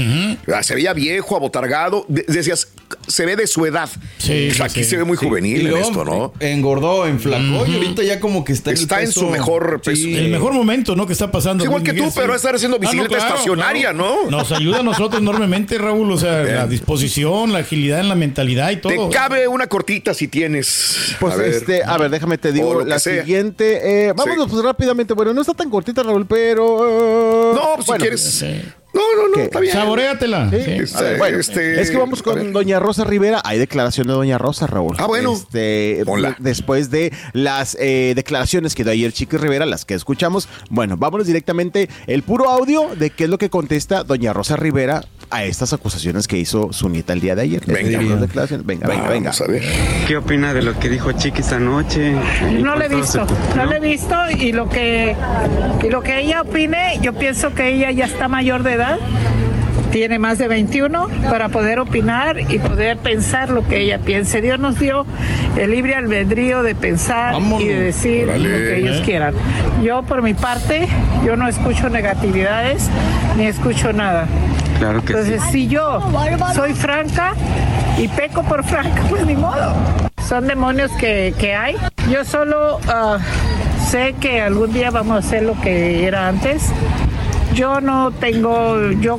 Ah, 0.52 0.62
Se 0.62 0.74
veía 0.74 0.92
viejo, 0.92 1.36
abotargado. 1.36 2.04
De- 2.08 2.24
decías, 2.26 2.68
se 3.08 3.26
ve 3.26 3.36
de 3.36 3.46
su 3.46 3.64
edad. 3.66 3.88
Sí, 4.18 4.48
O 4.50 4.54
sea, 4.54 4.68
sí, 4.68 4.72
aquí 4.80 4.84
sí. 4.84 4.90
se 4.90 4.96
ve 4.98 5.04
muy 5.04 5.16
Sí, 5.18 5.26
juvenil 5.26 5.62
y 5.62 5.66
en 5.66 5.76
esto, 5.78 6.04
¿no? 6.04 6.32
Engordó, 6.40 7.06
enflacó 7.06 7.66
y 7.66 7.74
ahorita 7.74 8.02
ya 8.02 8.20
como 8.20 8.44
que 8.44 8.52
está, 8.52 8.70
Está 8.70 9.00
el 9.00 9.06
en 9.06 9.12
su 9.12 9.28
mejor 9.28 9.80
peso. 9.82 9.96
Sí. 10.02 10.14
El 10.16 10.28
mejor 10.30 10.52
momento, 10.52 10.94
¿no? 10.94 11.06
Que 11.06 11.12
está 11.12 11.30
pasando. 11.30 11.64
Igual 11.64 11.82
que 11.82 11.92
tú, 11.94 12.04
pero 12.14 12.34
estar 12.34 12.54
haciendo 12.54 12.78
bicicleta 12.78 13.16
estacionaria, 13.18 13.92
¿no? 13.92 14.30
Nos 14.30 14.52
ayuda 14.52 14.80
a 14.80 14.82
nosotros 14.82 15.20
enormemente, 15.20 15.78
Raúl. 15.78 16.12
O 16.12 16.18
sea, 16.18 16.42
Bien. 16.42 16.54
la 16.56 16.66
disposición, 16.66 17.52
la 17.52 17.60
agilidad 17.60 18.00
en 18.00 18.08
la 18.08 18.14
mentalidad 18.14 18.70
y 18.70 18.76
Te 18.76 18.94
todo. 18.94 19.10
cabe 19.10 19.48
una 19.48 19.66
cortita 19.66 20.14
si 20.14 20.28
tienes. 20.28 21.14
Pues 21.18 21.34
a 21.34 21.36
ver. 21.36 21.48
este, 21.54 21.82
a 21.84 21.96
ver, 21.98 22.10
déjame 22.10 22.38
te 22.38 22.52
digo 22.52 22.84
la 22.84 22.98
sea. 22.98 23.22
siguiente. 23.22 24.06
Eh, 24.08 24.12
vámonos 24.14 24.44
Sí. 24.46 24.50
pues 24.52 24.64
rápidamente. 24.64 25.14
Bueno, 25.14 25.34
no 25.34 25.40
está 25.40 25.54
tan 25.54 25.70
cortita, 25.70 26.02
Raúl, 26.02 26.26
pero. 26.26 27.52
No, 27.54 27.74
pues, 27.76 27.86
bueno, 27.86 28.04
si 28.04 28.08
quieres. 28.10 28.44
No, 28.94 29.02
no, 29.16 29.28
no, 29.28 29.34
¿Qué? 29.34 29.44
está 29.44 29.60
bien. 29.60 29.72
Saboréatela. 29.72 30.50
Sí. 30.50 30.56
Sí. 30.64 30.70
Este, 30.70 30.98
A 30.98 31.02
ver, 31.02 31.18
bueno, 31.18 31.38
este, 31.38 31.80
es 31.80 31.90
que 31.90 31.96
vamos 31.96 32.22
con 32.22 32.52
doña 32.52 32.80
Rosa 32.80 33.04
Rivera. 33.04 33.40
Hay 33.44 33.58
declaración 33.58 34.06
de 34.06 34.14
doña 34.14 34.38
Rosa, 34.38 34.66
Raúl. 34.66 34.96
Ah, 34.98 35.06
bueno. 35.06 35.34
Este, 35.34 36.02
Ponla. 36.06 36.36
después 36.38 36.90
de 36.90 37.12
las 37.32 37.76
eh, 37.80 38.14
declaraciones 38.16 38.74
que 38.74 38.84
dio 38.84 38.92
ayer 38.92 39.12
Chiqui 39.12 39.36
Rivera, 39.36 39.66
las 39.66 39.84
que 39.84 39.94
escuchamos. 39.94 40.48
Bueno, 40.70 40.96
vámonos 40.96 41.26
directamente 41.26 41.88
el 42.06 42.22
puro 42.22 42.48
audio 42.48 42.88
de 42.96 43.10
qué 43.10 43.24
es 43.24 43.30
lo 43.30 43.38
que 43.38 43.50
contesta 43.50 44.04
doña 44.04 44.32
Rosa 44.32 44.56
Rivera 44.56 45.04
a 45.30 45.44
estas 45.44 45.74
acusaciones 45.74 46.26
que 46.26 46.38
hizo 46.38 46.72
su 46.72 46.88
nieta 46.88 47.12
el 47.12 47.20
día 47.20 47.34
de 47.34 47.42
ayer. 47.42 47.62
Venga. 47.66 48.16
Declaraciones. 48.16 48.64
venga, 48.66 48.88
venga, 48.88 49.08
venga. 49.08 49.30
Vamos 49.30 49.40
a 49.42 49.46
ver. 49.46 49.62
¿Qué 50.06 50.16
opina 50.16 50.54
de 50.54 50.62
lo 50.62 50.78
que 50.78 50.88
dijo 50.88 51.12
Chiquis 51.12 51.52
anoche? 51.52 52.12
No 52.58 52.74
lo 52.76 52.82
he 52.82 52.88
visto, 52.88 53.26
no 53.54 53.66
lo 53.66 53.72
he 53.74 53.80
visto 53.80 54.14
y 54.30 54.52
lo 54.52 54.68
que 54.70 55.14
y 55.84 55.90
lo 55.90 56.00
que 56.02 56.20
ella 56.20 56.40
opine, 56.40 56.98
yo 57.02 57.12
pienso 57.12 57.54
que 57.54 57.74
ella 57.74 57.90
ya 57.90 58.06
está 58.06 58.28
mayor 58.28 58.62
de 58.62 58.77
edad, 58.78 58.98
tiene 59.90 60.18
más 60.18 60.38
de 60.38 60.48
21 60.48 61.08
para 61.30 61.48
poder 61.48 61.80
opinar 61.80 62.38
y 62.40 62.58
poder 62.58 62.98
pensar 62.98 63.50
lo 63.50 63.66
que 63.66 63.80
ella 63.80 63.98
piense. 63.98 64.40
Dios 64.40 64.58
nos 64.58 64.78
dio 64.78 65.06
el 65.56 65.70
libre 65.70 65.94
albedrío 65.94 66.62
de 66.62 66.74
pensar 66.74 67.32
Vámonos. 67.32 67.62
y 67.62 67.68
de 67.68 67.80
decir 67.80 68.26
lo 68.26 68.34
que 68.34 68.78
ellos 68.78 69.00
quieran. 69.04 69.34
Yo 69.82 70.02
por 70.02 70.22
mi 70.22 70.34
parte, 70.34 70.88
yo 71.24 71.36
no 71.36 71.48
escucho 71.48 71.88
negatividades 71.88 72.88
ni 73.36 73.46
escucho 73.46 73.92
nada. 73.92 74.26
Claro 74.78 75.00
que 75.02 75.08
sí. 75.08 75.18
Entonces, 75.18 75.42
si 75.50 75.68
yo 75.68 76.00
soy 76.54 76.74
franca 76.74 77.34
y 77.98 78.08
peco 78.08 78.42
por 78.44 78.64
franca, 78.64 79.02
pues 79.08 79.26
ni 79.26 79.34
modo. 79.34 79.74
Son 80.28 80.46
demonios 80.46 80.90
que, 80.92 81.34
que 81.38 81.54
hay. 81.54 81.76
Yo 82.10 82.24
solo 82.24 82.78
ah, 82.88 83.18
sé 83.88 84.14
que 84.20 84.42
algún 84.42 84.72
día 84.72 84.90
vamos 84.90 85.16
a 85.16 85.18
hacer 85.26 85.42
lo 85.42 85.58
que 85.60 86.06
era 86.06 86.28
antes. 86.28 86.70
Yo 87.58 87.80
no 87.80 88.12
tengo, 88.12 88.92
yo 89.00 89.18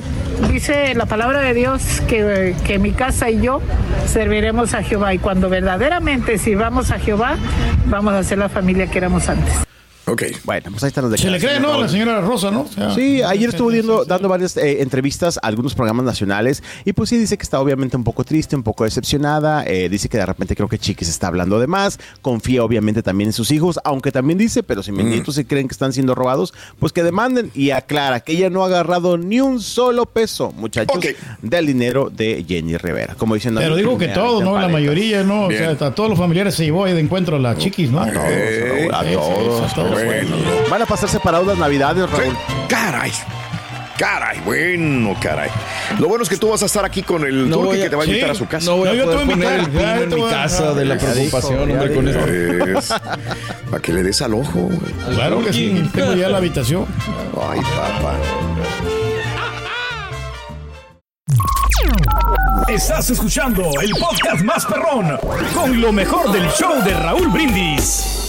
dice 0.50 0.96
la 0.96 1.06
palabra 1.06 1.42
de 1.42 1.54
Dios 1.54 2.02
que, 2.08 2.56
que 2.66 2.80
mi 2.80 2.94
casa 2.94 3.30
y 3.30 3.42
yo 3.42 3.60
serviremos 4.08 4.74
a 4.74 4.82
Jehová. 4.82 5.14
Y 5.14 5.20
cuando 5.20 5.50
verdaderamente 5.50 6.38
sirvamos 6.38 6.92
a 6.92 7.00
Jehová, 7.00 7.36
vamos 7.88 8.14
a 8.14 8.24
ser 8.24 8.38
la 8.38 8.48
familia 8.48 8.88
que 8.88 8.98
éramos 8.98 9.28
antes. 9.28 9.69
Ok. 10.10 10.24
Bueno, 10.44 10.68
pues 10.72 10.84
ahí 10.84 10.88
están 10.90 11.10
las 11.10 11.20
Se 11.20 11.30
le 11.30 11.40
cree, 11.40 11.54
declaraciones. 11.54 11.62
¿no? 11.62 11.74
A 11.74 11.82
la 11.82 11.88
señora 11.90 12.22
Rosa, 12.22 12.52
¿no? 12.52 12.62
O 12.62 12.68
sea, 12.68 12.94
Sí, 12.96 13.22
ayer 13.22 13.50
estuvo 13.50 13.70
viendo- 13.70 14.06
dando 14.06 14.28
varias 14.30 14.58
eh, 14.58 14.82
entrevistas 14.82 15.38
a 15.42 15.48
algunos 15.48 15.76
programas 15.76 16.06
nacionales 16.06 16.64
y 16.86 16.94
pues 16.94 17.10
sí 17.10 17.18
dice 17.18 17.38
que 17.38 17.44
está 17.44 17.60
obviamente 17.60 17.96
un 17.98 18.04
poco 18.04 18.24
triste, 18.24 18.56
un 18.56 18.64
poco 18.64 18.84
decepcionada, 18.86 19.64
eh, 19.66 19.90
dice 19.90 20.10
que 20.10 20.18
de 20.18 20.26
repente 20.26 20.56
creo 20.56 20.68
que 20.68 20.78
Chiquis 20.80 21.10
está 21.10 21.28
hablando 21.28 21.60
de 21.60 21.68
más, 21.68 22.00
confía 22.22 22.64
obviamente 22.64 23.04
también 23.04 23.30
en 23.30 23.34
sus 23.34 23.52
hijos, 23.52 23.80
aunque 23.84 24.12
también 24.12 24.38
dice, 24.40 24.64
pero 24.64 24.84
si 24.84 24.92
mis 24.92 25.06
nietos 25.06 25.36
se 25.36 25.46
creen 25.46 25.68
que 25.68 25.74
están 25.74 25.94
siendo 25.94 26.16
robados, 26.16 26.54
pues 26.80 26.92
que 26.94 27.04
demanden 27.04 27.52
y 27.54 27.72
aclara 27.72 28.20
que 28.22 28.34
ella 28.34 28.50
no 28.50 28.64
ha 28.64 28.68
agarrado 28.68 29.18
ni 29.18 29.40
un 29.42 29.62
solo 29.62 30.06
peso, 30.06 30.52
muchachos, 30.54 31.00
del 31.42 31.66
dinero 31.68 32.10
de 32.10 32.46
Jenny 32.48 32.78
Rivera. 32.78 33.16
Como 33.16 33.36
diciendo, 33.36 33.60
Pero 33.60 33.76
digo 33.76 33.98
que 33.98 34.08
me 34.08 34.14
todo, 34.14 34.38
hacen 34.38 34.46
¿no? 34.46 34.60
La 34.60 34.68
mayoría, 34.68 35.24
¿no? 35.24 35.46
O 35.46 35.52
sea, 35.52 35.72
hasta 35.72 35.94
todos 35.94 36.10
los 36.10 36.18
familiares 36.20 36.56
se 36.56 36.64
llevó 36.66 36.86
ahí 36.86 36.94
de 36.94 37.00
encuentro 37.00 37.36
a 37.36 37.40
la 37.40 37.58
chiquis, 37.58 37.92
¿no? 37.92 38.00
A 38.02 38.12
todos, 38.12 38.24
a 38.94 39.04
todos, 39.04 39.72
a 39.72 39.76
todos. 39.76 39.99
Bueno. 40.06 40.36
Van 40.70 40.82
a 40.82 40.86
pasar 40.86 41.10
separados 41.10 41.48
las 41.48 41.58
navidades, 41.58 42.10
Raúl. 42.10 42.36
Caray. 42.68 43.12
Caray, 43.98 44.40
bueno, 44.46 45.14
caray. 45.22 45.50
Lo 46.00 46.08
bueno 46.08 46.24
es 46.24 46.30
que 46.30 46.38
tú 46.38 46.48
vas 46.50 46.64
a 46.64 46.68
estar 46.68 46.86
aquí 46.86 47.04
con 47.04 47.26
el 47.26 47.50
No 47.50 47.70
a- 47.70 47.74
que 47.76 47.90
te 47.90 47.96
va 47.98 48.04
a 48.04 48.06
invitar 48.06 48.30
sí. 48.30 48.32
a 48.32 48.40
su 48.40 48.48
casa. 48.48 48.66
No 48.68 48.78
voy 48.78 48.88
a 48.88 48.92
No, 48.94 48.98
yo 48.98 49.04
te 49.04 49.12
poder 49.12 49.26
voy 49.26 49.34
a 49.34 49.36
poner 49.36 49.98
el 49.98 50.04
en 50.04 50.16
mi 50.16 50.30
casa 50.30 50.74
de 50.74 50.86
la 50.86 50.96
dijo, 50.96 51.12
preocupación, 51.12 51.72
hombre, 51.72 51.94
con 51.94 52.08
esto. 52.08 52.96
Para 53.70 53.82
que 53.82 53.92
le 53.92 54.04
des 54.04 54.22
al 54.22 54.36
ojo. 54.36 54.54
güey. 54.62 55.16
Claro 55.16 55.44
que 55.44 55.52
sí, 55.52 55.90
tengo 55.94 56.14
ya 56.14 56.30
la 56.30 56.38
habitación. 56.38 56.86
Ay, 57.52 57.60
papá. 57.60 58.16
Estás 62.70 63.10
escuchando 63.10 63.70
el 63.82 63.92
podcast 63.92 64.44
más 64.44 64.66
perrón 64.66 65.18
con 65.54 65.82
lo 65.82 65.92
mejor 65.92 66.32
del 66.32 66.48
show 66.52 66.82
de 66.84 66.94
Raúl 66.94 67.28
Brindis. 67.30 68.29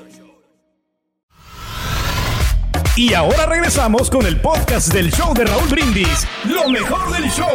Y 2.95 3.13
ahora 3.13 3.45
regresamos 3.45 4.09
con 4.09 4.25
el 4.25 4.39
podcast 4.41 4.93
del 4.93 5.11
show 5.11 5.33
de 5.33 5.45
Raúl 5.45 5.69
Brindis. 5.69 6.27
Lo 6.45 6.69
mejor 6.69 7.11
del 7.13 7.29
show. 7.31 7.47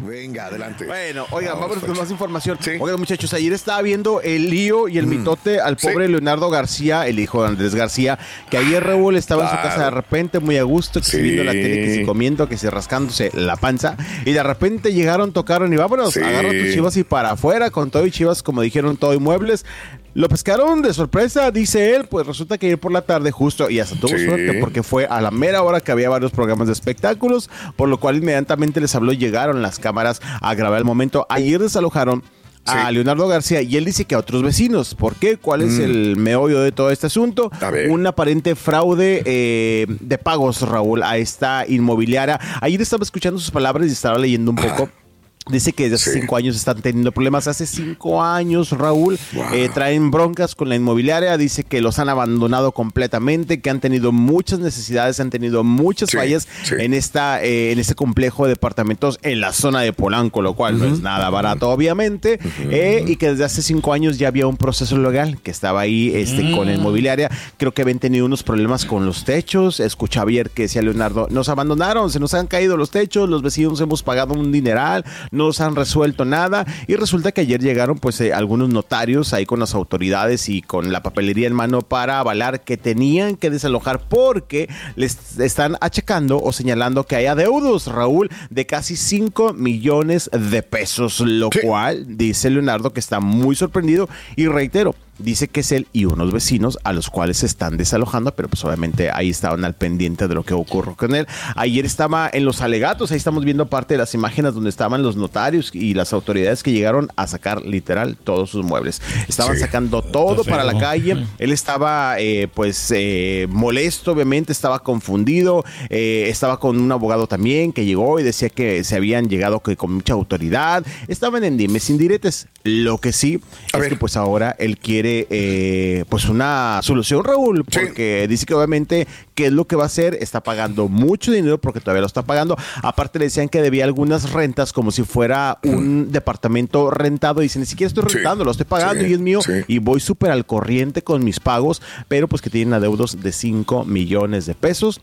Venga, 0.00 0.46
adelante. 0.46 0.86
Bueno, 0.86 1.26
oigan, 1.32 1.54
Vamos, 1.54 1.70
vamos 1.70 1.84
con 1.84 1.98
más 1.98 2.10
información. 2.12 2.56
Sí. 2.60 2.72
Oigan, 2.78 3.00
muchachos, 3.00 3.34
ayer 3.34 3.52
estaba 3.52 3.82
viendo 3.82 4.20
el 4.20 4.48
lío 4.48 4.86
y 4.86 4.96
el 4.96 5.08
mitote 5.08 5.60
al 5.60 5.76
Sí. 5.76 5.88
pobre 5.88 6.08
Leonardo 6.08 6.50
García, 6.50 7.08
el 7.08 7.18
hijo 7.18 7.42
de 7.42 7.48
Andrés 7.48 7.74
García, 7.74 8.16
que 8.48 8.58
ayer 8.58 8.84
Raúl 8.84 9.16
estaba 9.16 9.42
en 9.44 9.50
su 9.50 9.56
casa 9.56 9.84
de 9.86 9.90
repente, 9.90 10.38
muy 10.38 10.56
a 10.56 10.62
gusto, 10.62 11.00
que 11.00 11.06
se 11.06 11.16
Sí. 11.16 11.22
viendo 11.24 11.42
la 11.42 11.50
tele, 11.50 11.84
que 11.84 11.94
se 11.96 12.04
comiendo, 12.04 12.48
que 12.48 12.56
se 12.56 12.70
rascándose 12.70 13.30
la 13.34 13.56
panza, 13.56 13.96
y 14.24 14.32
de 14.32 14.42
repente 14.44 14.92
llegaron, 14.92 15.32
tocaron 15.32 15.72
y 15.72 15.76
vámonos, 15.76 16.14
Sí. 16.14 16.20
agarra 16.20 16.50
tus 16.50 16.72
chivas 16.72 16.96
y 16.96 17.02
para 17.02 17.32
afuera, 17.32 17.70
con 17.70 17.90
todo 17.90 18.06
y 18.06 18.12
chivas, 18.12 18.44
como 18.44 18.62
dijeron, 18.62 18.96
todo 18.98 19.14
y 19.14 19.18
muebles. 19.18 19.66
Lo 20.14 20.28
pescaron 20.28 20.82
de 20.82 20.92
sorpresa, 20.92 21.50
dice 21.50 21.94
él, 21.94 22.06
pues 22.06 22.26
resulta 22.26 22.58
que 22.58 22.66
ayer 22.66 22.78
por 22.78 22.90
la 22.92 23.02
tarde 23.02 23.30
justo, 23.30 23.70
y 23.70 23.78
hasta 23.78 23.94
tuvo 24.00 24.16
Sí. 24.16 24.24
suerte 24.24 24.54
porque 24.60 24.82
fue 24.82 25.06
a 25.06 25.20
la 25.20 25.30
mera 25.30 25.62
hora 25.62 25.80
que 25.80 25.92
había 25.92 26.08
varios 26.08 26.32
programas 26.32 26.66
de 26.66 26.72
espectáculos, 26.72 27.48
por 27.76 27.88
lo 27.88 27.98
cual 28.00 28.16
inmediatamente 28.16 28.80
les 28.80 28.94
habló, 28.94 29.12
llegaron 29.12 29.62
las 29.62 29.78
cámaras 29.78 30.20
a 30.40 30.54
grabar 30.54 30.78
el 30.78 30.84
momento. 30.84 31.26
Ayer 31.28 31.60
desalojaron 31.60 32.24
a 32.66 32.88
Sí. 32.88 32.94
Leonardo 32.94 33.28
García 33.28 33.62
y 33.62 33.76
él 33.76 33.84
dice 33.84 34.04
que 34.06 34.14
a 34.14 34.18
otros 34.18 34.42
vecinos. 34.42 34.94
¿Por 34.94 35.14
qué? 35.14 35.36
¿Cuál 35.36 35.62
es 35.62 35.78
el 35.78 36.16
meollo 36.16 36.60
de 36.60 36.72
todo 36.72 36.90
este 36.90 37.06
asunto? 37.06 37.50
Un 37.88 38.06
aparente 38.06 38.56
fraude 38.56 39.22
eh, 39.24 39.86
de 39.88 40.18
pagos, 40.18 40.60
Raúl, 40.62 41.02
a 41.02 41.16
esta 41.16 41.64
inmobiliaria. 41.66 42.38
Ayer 42.60 42.82
estaba 42.82 43.04
escuchando 43.04 43.38
sus 43.38 43.50
palabras 43.50 43.86
y 43.88 43.92
estaba 43.92 44.18
leyendo 44.18 44.50
un 44.50 44.56
poco. 44.56 44.88
Dice 45.50 45.72
que 45.72 45.84
desde 45.84 45.96
hace 45.96 46.12
Sí. 46.12 46.20
cinco 46.20 46.36
años 46.36 46.56
están 46.56 46.80
teniendo 46.80 47.12
problemas. 47.12 47.46
Hace 47.48 47.66
cinco 47.66 48.22
años, 48.22 48.70
Raúl, 48.70 49.18
Wow. 49.32 49.44
eh, 49.52 49.68
traen 49.72 50.10
broncas 50.10 50.54
con 50.54 50.68
la 50.68 50.76
inmobiliaria. 50.76 51.36
Dice 51.36 51.64
que 51.64 51.80
los 51.80 51.98
han 51.98 52.08
abandonado 52.08 52.72
completamente, 52.72 53.60
que 53.60 53.70
han 53.70 53.80
tenido 53.80 54.12
muchas 54.12 54.58
necesidades, 54.58 55.20
han 55.20 55.30
tenido 55.30 55.64
muchas 55.64 56.10
Sí, 56.10 56.16
fallas 56.16 56.48
sí. 56.64 56.74
en 56.78 56.94
esta 56.94 57.42
eh, 57.42 57.72
en 57.72 57.78
este 57.78 57.94
complejo 57.94 58.44
de 58.44 58.50
departamentos 58.50 59.18
en 59.22 59.40
la 59.40 59.52
zona 59.52 59.80
de 59.80 59.92
Polanco, 59.92 60.42
lo 60.42 60.54
cual 60.54 60.78
no 60.78 60.84
es 60.86 61.00
nada 61.00 61.30
barato, 61.30 61.70
obviamente. 61.70 62.38
eh, 62.70 63.04
y 63.06 63.16
que 63.16 63.30
desde 63.30 63.44
hace 63.44 63.62
cinco 63.62 63.92
años 63.92 64.18
ya 64.18 64.28
había 64.28 64.46
un 64.46 64.56
proceso 64.56 64.98
legal 64.98 65.38
que 65.42 65.50
estaba 65.50 65.80
ahí 65.80 66.12
este, 66.14 66.50
con 66.52 66.66
la 66.66 66.74
inmobiliaria. 66.74 67.30
Creo 67.56 67.72
que 67.72 67.82
habían 67.82 67.98
tenido 67.98 68.26
unos 68.26 68.42
problemas 68.42 68.84
con 68.84 69.06
los 69.06 69.24
techos. 69.24 69.80
Escuchaba 69.80 70.28
ayer 70.30 70.50
que 70.50 70.62
decía 70.62 70.82
Leonardo, 70.82 71.28
nos 71.30 71.48
abandonaron, 71.48 72.10
se 72.10 72.20
nos 72.20 72.34
han 72.34 72.46
caído 72.46 72.76
los 72.76 72.90
techos, 72.90 73.28
los 73.28 73.42
vecinos 73.42 73.80
hemos 73.80 74.02
pagado 74.02 74.34
un 74.34 74.52
dineral, 74.52 75.04
no 75.38 75.46
nos 75.46 75.60
han 75.62 75.74
resuelto 75.74 76.24
nada. 76.24 76.66
Y 76.86 76.96
resulta 76.96 77.32
que 77.32 77.40
ayer 77.40 77.62
llegaron 77.62 77.98
pues 77.98 78.20
eh, 78.20 78.34
algunos 78.34 78.68
notarios 78.68 79.32
ahí 79.32 79.46
con 79.46 79.60
las 79.60 79.74
autoridades 79.74 80.48
y 80.48 80.60
con 80.60 80.92
la 80.92 81.02
papelería 81.02 81.46
en 81.46 81.54
mano 81.54 81.80
para 81.80 82.18
avalar 82.18 82.60
que 82.60 82.76
tenían 82.76 83.36
que 83.36 83.50
desalojar 83.50 84.00
porque 84.08 84.68
les 84.96 85.38
están 85.38 85.76
achacando 85.80 86.38
o 86.42 86.52
señalando 86.52 87.04
que 87.04 87.16
hay 87.16 87.26
adeudos, 87.26 87.86
Raúl, 87.86 88.28
de 88.50 88.66
casi 88.66 88.96
5 88.96 89.54
millones 89.54 90.30
de 90.32 90.62
pesos, 90.62 91.20
lo 91.20 91.48
cual 91.62 92.18
dice 92.18 92.50
Leonardo 92.50 92.92
que 92.92 93.00
está 93.00 93.20
muy 93.20 93.54
sorprendido 93.54 94.08
y 94.36 94.46
reitero, 94.48 94.94
dice 95.18 95.48
que 95.48 95.60
es 95.60 95.72
él 95.72 95.86
y 95.92 96.04
unos 96.04 96.32
vecinos 96.32 96.78
a 96.84 96.92
los 96.92 97.10
cuales 97.10 97.38
se 97.38 97.46
están 97.46 97.76
desalojando, 97.76 98.34
pero 98.34 98.48
pues 98.48 98.64
obviamente 98.64 99.10
ahí 99.12 99.30
estaban 99.30 99.64
al 99.64 99.74
pendiente 99.74 100.28
de 100.28 100.34
lo 100.34 100.44
que 100.44 100.54
ocurrió 100.54 100.94
con 100.96 101.14
él. 101.14 101.26
Ayer 101.56 101.84
estaba 101.84 102.28
en 102.32 102.44
los 102.44 102.60
alegatos, 102.60 103.10
ahí 103.10 103.16
estamos 103.16 103.44
viendo 103.44 103.66
parte 103.66 103.94
de 103.94 103.98
las 103.98 104.14
imágenes 104.14 104.54
donde 104.54 104.70
estaban 104.70 105.02
los 105.02 105.16
notarios 105.16 105.70
y 105.74 105.94
las 105.94 106.12
autoridades 106.12 106.62
que 106.62 106.72
llegaron 106.72 107.08
a 107.16 107.26
sacar 107.26 107.62
literal 107.64 108.16
todos 108.16 108.50
sus 108.50 108.64
muebles. 108.64 109.00
Estaban 109.28 109.54
Sí. 109.56 109.60
sacando 109.62 110.02
todo 110.02 110.44
para 110.44 110.62
la 110.64 110.78
calle. 110.78 111.26
Él 111.38 111.52
estaba 111.52 112.16
eh, 112.18 112.48
pues 112.52 112.92
eh, 112.94 113.46
molesto, 113.50 114.12
obviamente, 114.12 114.52
estaba 114.52 114.80
confundido, 114.82 115.64
eh, 115.90 116.26
estaba 116.28 116.60
con 116.60 116.80
un 116.80 116.92
abogado 116.92 117.26
también 117.26 117.72
que 117.72 117.84
llegó 117.84 118.20
y 118.20 118.22
decía 118.22 118.48
que 118.50 118.84
se 118.84 118.96
habían 118.96 119.28
llegado 119.28 119.60
que 119.60 119.76
con 119.76 119.92
mucha 119.94 120.12
autoridad, 120.12 120.84
estaban 121.08 121.44
en 121.44 121.56
dimes 121.56 121.90
indiretes. 121.90 122.46
Lo 122.64 122.98
que 122.98 123.12
sí 123.12 123.40
A 123.72 123.76
es 123.78 123.80
ver. 123.80 123.88
que 123.90 123.96
pues 123.96 124.16
ahora 124.16 124.54
él 124.58 124.78
quiere 124.78 125.07
quiere 125.08 125.26
eh, 125.30 126.04
pues 126.08 126.28
una 126.28 126.80
solución, 126.82 127.24
Raúl, 127.24 127.64
porque 127.64 128.26
dice 128.28 128.46
que 128.46 128.54
obviamente 128.54 129.06
qué 129.34 129.46
es 129.46 129.52
lo 129.52 129.66
que 129.66 129.76
va 129.76 129.84
a 129.84 129.86
hacer, 129.86 130.16
está 130.20 130.42
pagando 130.42 130.88
mucho 130.88 131.32
dinero 131.32 131.58
porque 131.58 131.80
todavía 131.80 132.00
lo 132.00 132.06
está 132.06 132.22
pagando. 132.22 132.56
Aparte 132.82 133.18
le 133.18 133.26
decían 133.26 133.48
que 133.48 133.62
debía 133.62 133.84
algunas 133.84 134.32
rentas 134.32 134.72
como 134.72 134.90
si 134.90 135.02
fuera 135.02 135.58
un 135.62 136.12
departamento 136.12 136.90
rentado. 136.90 137.40
Dice, 137.40 137.58
ni 137.58 137.66
siquiera 137.66 137.88
estoy 137.88 138.04
rentando, 138.04 138.44
lo 138.44 138.50
estoy 138.50 138.66
pagando 138.66 139.04
Sí, 139.04 139.10
y 139.10 139.12
es 139.14 139.20
mío. 139.20 139.40
y 139.66 139.78
voy 139.78 140.00
súper 140.00 140.30
al 140.30 140.46
corriente 140.46 141.02
con 141.02 141.24
mis 141.24 141.40
pagos, 141.40 141.82
pero 142.08 142.28
pues 142.28 142.42
que 142.42 142.50
tienen 142.50 142.74
adeudos 142.74 143.20
de 143.22 143.32
5 143.32 143.84
millones 143.84 144.46
de 144.46 144.54
pesos. 144.54 145.00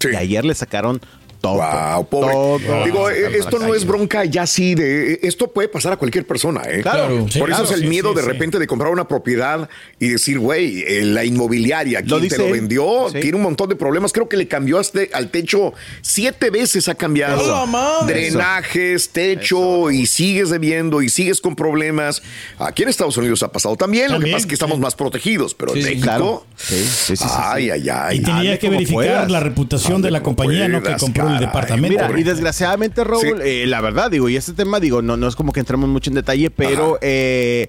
Y 0.00 0.14
ayer 0.14 0.44
le 0.44 0.54
sacaron 0.54 1.00
todo. 1.40 2.04
pobre. 2.10 2.32
todo. 2.66 2.84
Digo, 2.84 3.10
eh, 3.10 3.36
esto 3.38 3.58
no 3.58 3.74
es 3.74 3.84
bronca 3.86 4.24
ya 4.24 4.46
sí 4.46 4.74
de 4.74 5.14
eh, 5.14 5.18
esto 5.22 5.48
puede 5.52 5.68
pasar 5.68 5.92
a 5.92 5.96
cualquier 5.96 6.26
persona, 6.26 6.62
¿eh? 6.68 6.80
Claro. 6.82 7.26
Sí, 7.30 7.38
Por 7.38 7.50
eso 7.50 7.58
claro, 7.60 7.64
es 7.64 7.70
el 7.72 7.80
sí, 7.82 7.86
miedo 7.88 8.10
sí, 8.10 8.16
de 8.16 8.22
sí. 8.22 8.28
repente 8.28 8.58
de 8.58 8.66
comprar 8.66 8.90
una 8.92 9.06
propiedad 9.08 9.68
y 9.98 10.08
decir, 10.08 10.38
güey, 10.38 10.82
eh, 10.86 11.02
la 11.04 11.24
inmobiliaria, 11.24 12.00
Lo 12.00 12.18
quien 12.18 12.28
te 12.28 12.38
lo 12.38 12.50
vendió, 12.50 13.08
Sí. 13.12 13.20
tiene 13.20 13.36
un 13.36 13.42
montón 13.42 13.68
de 13.68 13.76
problemas. 13.76 14.12
Creo 14.12 14.28
que 14.28 14.36
le 14.36 14.48
cambió 14.48 14.78
hasta 14.78 15.00
al 15.12 15.30
techo 15.30 15.72
siete 16.02 16.50
veces 16.50 16.88
ha 16.88 16.94
cambiado. 16.94 17.40
¡A 17.54 17.60
la 17.60 17.66
madre! 17.66 18.14
Drenajes, 18.30 19.10
techo, 19.10 19.90
y 19.90 20.06
sigues 20.06 20.50
debiendo 20.50 21.02
y 21.02 21.08
sigues 21.08 21.40
con 21.40 21.54
problemas. 21.56 22.22
Aquí 22.58 22.82
en 22.82 22.88
Estados 22.88 23.16
Unidos 23.16 23.42
ha 23.42 23.52
pasado 23.52 23.76
también, 23.76 24.10
lo 24.12 24.18
que 24.18 24.26
pasa 24.26 24.38
es 24.38 24.46
que 24.46 24.54
estamos 24.54 24.78
más 24.78 24.94
protegidos, 24.94 25.54
pero 25.54 25.74
en 25.74 25.82
Sí, 25.82 25.88
México. 25.88 26.04
claro. 26.04 26.46
Sí, 26.56 26.74
sí, 26.76 27.16
sí, 27.16 27.16
sí, 27.16 27.24
ay, 27.28 27.64
sí. 27.64 27.70
ay, 27.70 27.88
ay. 27.90 28.18
Y 28.18 28.22
tenía 28.22 28.58
que 28.58 28.68
verificar 28.68 28.94
puedas. 29.04 29.30
la 29.30 29.40
reputación 29.40 30.02
de 30.02 30.10
la 30.10 30.22
compañía, 30.22 30.68
¿no? 30.68 30.78
Que 30.78 30.84
puedas, 30.84 31.00
el 31.32 31.38
departamento. 31.38 32.02
Mira, 32.06 32.20
y 32.20 32.22
desgraciadamente, 32.22 33.04
Raúl, 33.04 33.40
eh, 33.42 33.66
la 33.66 33.80
verdad, 33.80 34.10
digo, 34.10 34.28
y 34.28 34.36
este 34.36 34.52
tema, 34.52 34.80
digo, 34.80 35.02
no, 35.02 35.16
no 35.16 35.28
es 35.28 35.36
como 35.36 35.52
que 35.52 35.60
entremos 35.60 35.88
mucho 35.88 36.10
en 36.10 36.14
detalle, 36.14 36.50
pero 36.50 36.98
eh, 37.00 37.68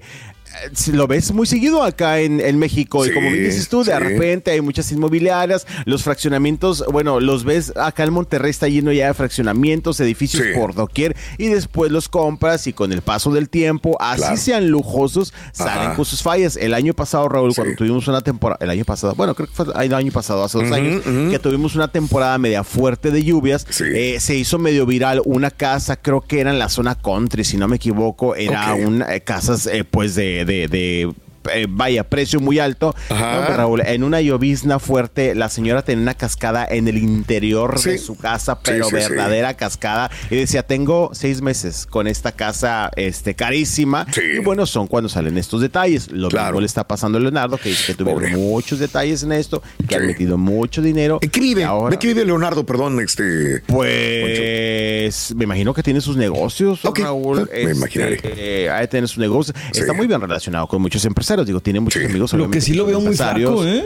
lo 0.92 1.06
ves 1.06 1.32
muy 1.32 1.46
seguido 1.46 1.82
acá 1.82 2.20
en, 2.20 2.40
en 2.40 2.58
México. 2.58 3.04
Sí, 3.04 3.10
y 3.10 3.14
como 3.14 3.30
bien 3.30 3.44
dices 3.44 3.68
tú, 3.68 3.84
de 3.84 3.92
sí. 3.92 3.98
repente 3.98 4.50
hay 4.50 4.60
muchas 4.60 4.90
inmobiliarias, 4.92 5.66
los 5.84 6.02
fraccionamientos, 6.02 6.84
bueno, 6.90 7.20
los 7.20 7.44
ves 7.44 7.72
acá 7.76 8.04
en 8.04 8.12
Monterrey 8.12 8.50
está 8.50 8.68
lleno 8.68 8.92
ya 8.92 9.06
de 9.08 9.14
fraccionamientos, 9.14 10.00
edificios 10.00 10.42
Sí. 10.42 10.48
por 10.58 10.74
doquier, 10.74 11.16
y 11.38 11.48
después 11.48 11.90
los 11.92 12.08
compras 12.08 12.66
y 12.66 12.72
con 12.72 12.92
el 12.92 13.02
paso 13.02 13.32
del 13.32 13.48
tiempo, 13.48 13.96
así 14.00 14.20
Claro. 14.22 14.36
sean 14.36 14.68
lujosos, 14.70 15.32
salen 15.52 15.88
Ajá. 15.88 15.94
con 15.96 16.04
sus 16.04 16.22
fallas. 16.22 16.56
El 16.56 16.74
año 16.74 16.94
pasado, 16.94 17.28
Raúl, 17.28 17.54
cuando 17.54 17.74
tuvimos 17.76 18.08
una 18.08 18.20
temporada, 18.20 18.58
el 18.62 18.70
año 18.70 18.84
pasado, 18.84 19.14
bueno, 19.14 19.34
creo 19.34 19.48
que 19.48 19.54
fue 19.54 19.66
el 19.84 19.94
año 19.94 20.12
pasado, 20.12 20.44
hace 20.44 20.58
dos 20.58 20.72
años, 20.72 21.02
que 21.04 21.38
tuvimos 21.38 21.74
una 21.74 21.88
temporada 21.88 22.36
media 22.38 22.64
fuerte 22.64 23.10
de 23.10 23.22
lluvias, 23.24 23.66
eh, 23.94 24.16
se 24.20 24.34
hizo 24.36 24.58
medio 24.58 24.86
viral 24.86 25.22
una 25.24 25.50
casa, 25.50 25.96
creo 25.96 26.20
que 26.22 26.40
era 26.40 26.50
en 26.50 26.58
la 26.58 26.68
zona 26.68 26.94
country, 26.94 27.44
si 27.44 27.56
no 27.56 27.68
me 27.68 27.76
equivoco, 27.76 28.34
era 28.34 28.74
Ok. 28.74 28.80
un 28.86 29.02
eh, 29.02 29.20
casas 29.20 29.66
eh, 29.66 29.84
pues 29.84 30.14
de, 30.14 30.39
de, 30.44 30.68
de, 30.68 31.12
eh, 31.52 31.66
vaya, 31.68 32.04
precio 32.04 32.40
muy 32.40 32.58
alto. 32.58 32.94
No, 33.10 33.16
Raúl, 33.56 33.80
en 33.84 34.04
una 34.04 34.20
llovizna 34.20 34.78
fuerte, 34.78 35.34
la 35.34 35.48
señora 35.48 35.82
tenía 35.82 36.02
una 36.02 36.14
cascada 36.14 36.66
en 36.68 36.88
el 36.88 36.98
interior 36.98 37.78
Sí. 37.78 37.90
de 37.90 37.98
su 37.98 38.16
casa, 38.16 38.60
pero 38.60 38.84
sí, 38.84 38.90
sí. 38.90 38.96
verdadera 38.96 39.54
cascada. 39.54 40.10
Y 40.30 40.36
decía, 40.36 40.62
tengo 40.62 41.10
seis 41.12 41.40
meses 41.42 41.86
con 41.86 42.06
esta 42.06 42.32
casa 42.32 42.90
este, 42.96 43.34
carísima. 43.34 44.06
Y 44.36 44.38
bueno, 44.40 44.66
son 44.66 44.86
cuando 44.86 45.08
salen 45.08 45.38
estos 45.38 45.60
detalles. 45.60 46.10
Lo 46.10 46.28
mismo 46.30 46.60
le 46.60 46.66
está 46.66 46.84
pasando 46.86 47.18
a 47.18 47.20
Leonardo, 47.20 47.56
que 47.56 47.70
dice 47.70 47.86
que 47.86 47.94
tuvieron 47.94 48.32
muchos 48.32 48.78
detalles 48.78 49.22
en 49.22 49.32
esto, 49.32 49.62
que 49.88 49.94
han 49.96 50.06
metido 50.06 50.36
mucho 50.38 50.82
dinero. 50.82 51.18
¿En 51.22 51.30
qué 51.30 51.40
vive? 51.40 51.64
ahora- 51.64 51.90
¿De 51.90 51.98
qué 51.98 52.08
vive 52.08 52.24
Leonardo? 52.24 52.64
Perdón, 52.66 53.00
este. 53.00 53.62
Pues 53.66 55.34
me 55.34 55.44
imagino 55.44 55.72
que 55.74 55.82
tiene 55.82 56.00
sus 56.00 56.16
negocios, 56.16 56.80
Raúl. 56.82 57.40
Ah, 57.40 57.44
me 57.64 57.72
imaginaré. 57.72 58.20
Eh, 58.22 58.68
ha 58.70 58.80
de 58.80 58.88
tener 58.88 59.08
sus 59.08 59.18
negocios. 59.18 59.56
Está 59.72 59.92
muy 59.92 60.06
bien 60.06 60.20
relacionado 60.20 60.66
con 60.66 60.80
muchos 60.82 61.04
empresarios. 61.04 61.29
Digo, 61.44 61.60
tiene 61.60 61.80
muchos 61.80 62.04
amigos. 62.04 62.32
Lo 62.32 62.50
que 62.50 62.60
sí 62.60 62.74
lo 62.74 62.86
veo 62.86 63.00
muy 63.00 63.14
flaco, 63.16 63.64
¿eh? 63.66 63.84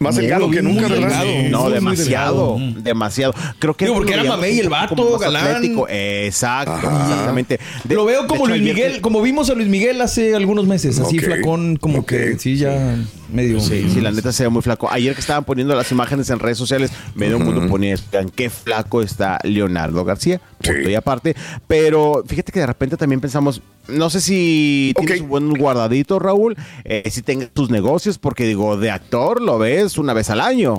Más 0.00 0.16
delgado 0.16 0.50
que 0.50 0.60
nunca, 0.60 0.88
¿verdad? 0.88 1.22
Sí, 1.22 1.48
No, 1.50 1.70
demasiado, 1.70 2.58
demasiado. 2.82 3.32
Creo 3.60 3.74
que 3.74 3.84
Digo, 3.84 3.96
porque 3.96 4.12
era 4.14 4.24
mamey 4.24 4.58
el 4.58 4.68
vato, 4.68 5.18
galán. 5.18 5.46
atlético. 5.46 5.86
Exacto, 5.88 6.74
exactamente. 6.76 7.60
De- 7.84 7.94
lo 7.94 8.04
veo 8.04 8.26
como 8.26 8.44
hecho, 8.46 8.56
Luis 8.56 8.62
Miguel, 8.62 8.92
que- 8.94 9.00
como 9.00 9.22
vimos 9.22 9.50
a 9.50 9.54
Luis 9.54 9.68
Miguel 9.68 10.00
hace 10.00 10.34
algunos 10.34 10.66
meses, 10.66 10.98
así 10.98 11.18
Ok, 11.18 11.24
flacón, 11.24 11.76
como 11.76 12.04
que 12.04 12.36
sí, 12.40 12.56
ya 12.56 12.96
medio. 13.32 13.60
Sí, 13.60 13.88
sí, 13.92 14.00
la 14.00 14.10
neta 14.10 14.32
se 14.32 14.42
ve 14.44 14.48
muy 14.48 14.62
flaco. 14.62 14.88
Ayer 14.90 15.14
que 15.14 15.20
estaban 15.20 15.44
poniendo 15.44 15.74
las 15.74 15.90
imágenes 15.92 16.30
en 16.30 16.38
redes 16.38 16.58
sociales, 16.58 16.90
medio 17.14 17.38
mundo 17.38 17.66
ponía, 17.68 17.96
"Vean 18.12 18.28
qué 18.30 18.50
flaco 18.50 19.02
está 19.02 19.38
Leonardo 19.44 20.04
García, 20.04 20.40
punto 20.62 20.88
y 20.90 20.94
aparte. 20.94 21.34
Pero 21.66 22.22
fíjate 22.26 22.52
que 22.52 22.60
de 22.60 22.66
repente 22.66 22.96
también 22.96 23.20
pensamos, 23.20 23.60
no 23.88 24.08
sé 24.10 24.20
si 24.20 24.94
tienes 24.98 25.20
un 25.20 25.28
buen 25.28 25.50
guardadito, 25.54 26.18
Raúl, 26.18 26.56
eh, 26.84 27.02
si 27.10 27.22
tengas 27.22 27.50
tus 27.50 27.70
negocios, 27.70 28.18
porque 28.18 28.44
digo, 28.46 28.76
de 28.76 28.90
actor 28.90 29.40
lo 29.42 29.58
ves 29.58 29.98
una 29.98 30.12
vez 30.14 30.30
al 30.30 30.40
año, 30.40 30.76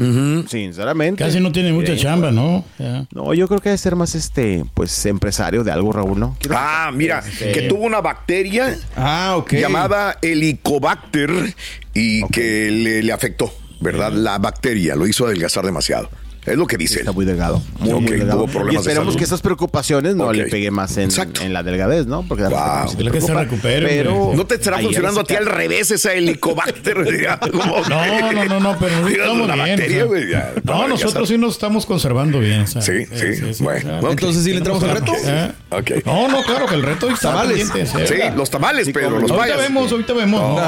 sinceramente. 0.48 1.24
Casi 1.24 1.40
no 1.40 1.52
tiene 1.52 1.72
mucha 1.74 1.94
Sí. 1.96 2.02
chamba, 2.02 2.32
¿no? 2.32 2.64
No, 3.14 3.34
yo 3.34 3.48
creo 3.48 3.60
que 3.62 3.70
debe 3.70 3.78
ser 3.78 3.96
más 3.96 4.16
este, 4.16 4.66
pues, 4.74 5.06
empresario 5.06 5.64
de 5.64 5.72
algo, 5.72 5.92
Raúl, 5.92 6.20
¿no? 6.20 6.36
Quiero- 6.40 6.56
Ah, 6.58 6.92
mira, 6.94 7.24
que 7.54 7.64
tuvo 7.64 7.84
una 7.84 8.02
bacteria 8.02 8.76
llamada 9.52 10.18
Helicobacter 10.22 11.54
y 11.96 12.28
que 12.28 12.70
le, 12.70 13.02
le 13.02 13.12
afectó, 13.12 13.52
¿verdad? 13.80 14.12
La 14.12 14.38
bacteria 14.38 14.96
lo 14.96 15.08
hizo 15.08 15.26
adelgazar 15.26 15.66
demasiado. 15.66 16.10
Es 16.46 16.58
lo 16.58 16.68
que 16.68 16.78
dice 16.78 17.00
Está 17.00 17.12
muy 17.12 17.26
delgado. 17.26 17.62
Muy, 17.80 17.92
Ok, 17.94 18.02
muy 18.02 18.12
delgado. 18.12 18.46
tuvo 18.46 18.72
y 18.72 18.76
esperemos 18.76 19.18
que 19.18 19.24
estas 19.24 19.42
preocupaciones 19.42 20.16
no 20.16 20.32
le 20.32 20.46
peguen 20.46 20.74
más 20.74 20.96
en, 20.98 21.10
en 21.42 21.54
la 21.54 21.64
delgadez, 21.64 22.06
¿no? 22.06 22.24
Porque 22.28 22.44
sí 22.44 22.50
te 22.50 22.56
Ojalá 22.56 23.12
que 23.12 23.22
se 23.22 23.34
recupere, 23.34 23.88
Pero. 23.88 24.32
¿No 24.36 24.46
te 24.46 24.56
estará 24.56 24.80
funcionando 24.80 25.22
a 25.22 25.24
se 25.24 25.28
ti 25.34 25.36
al 25.36 25.46
revés 25.46 25.92
esa 25.92 26.14
Helicobacter? 26.14 26.96
No, 27.56 27.90
no, 27.90 28.46
no, 28.46 28.60
no, 28.60 28.78
pero 28.80 29.08
estamos 29.08 29.48
la 29.48 29.56
bien. 29.56 29.68
bacteria, 29.78 29.96
o 29.98 30.00
sea. 30.00 30.06
güey, 30.06 30.30
ya, 30.30 30.54
para 30.64 30.78
no, 30.80 30.88
nosotros 30.90 31.28
sí 31.30 31.38
nos 31.38 31.54
estamos 31.54 31.86
conservando 31.86 32.40
bien. 32.40 32.62
o 32.62 32.68
sea, 32.68 32.82
Sí, 32.82 33.06
sí, 33.06 33.64
bueno. 33.64 34.10
Entonces, 34.12 34.44
¿sí 34.44 34.52
le 34.52 34.58
entramos 34.58 34.84
al 34.84 34.92
reto? 34.92 35.14
¿Eh? 35.26 35.52
No, 36.06 36.28
no, 36.28 36.44
claro 36.44 36.66
que 36.68 36.76
el 36.76 36.84
reto 36.84 37.10
está 37.10 37.32
Tamales. 37.32 37.72
Sí, 38.08 38.16
los 38.36 38.50
tamales, 38.50 38.90
pero 38.94 39.20
los 39.20 39.32
ahorita 39.32 39.58
vemos, 39.58 39.92
ahorita 39.92 40.14
vemos. 40.14 40.62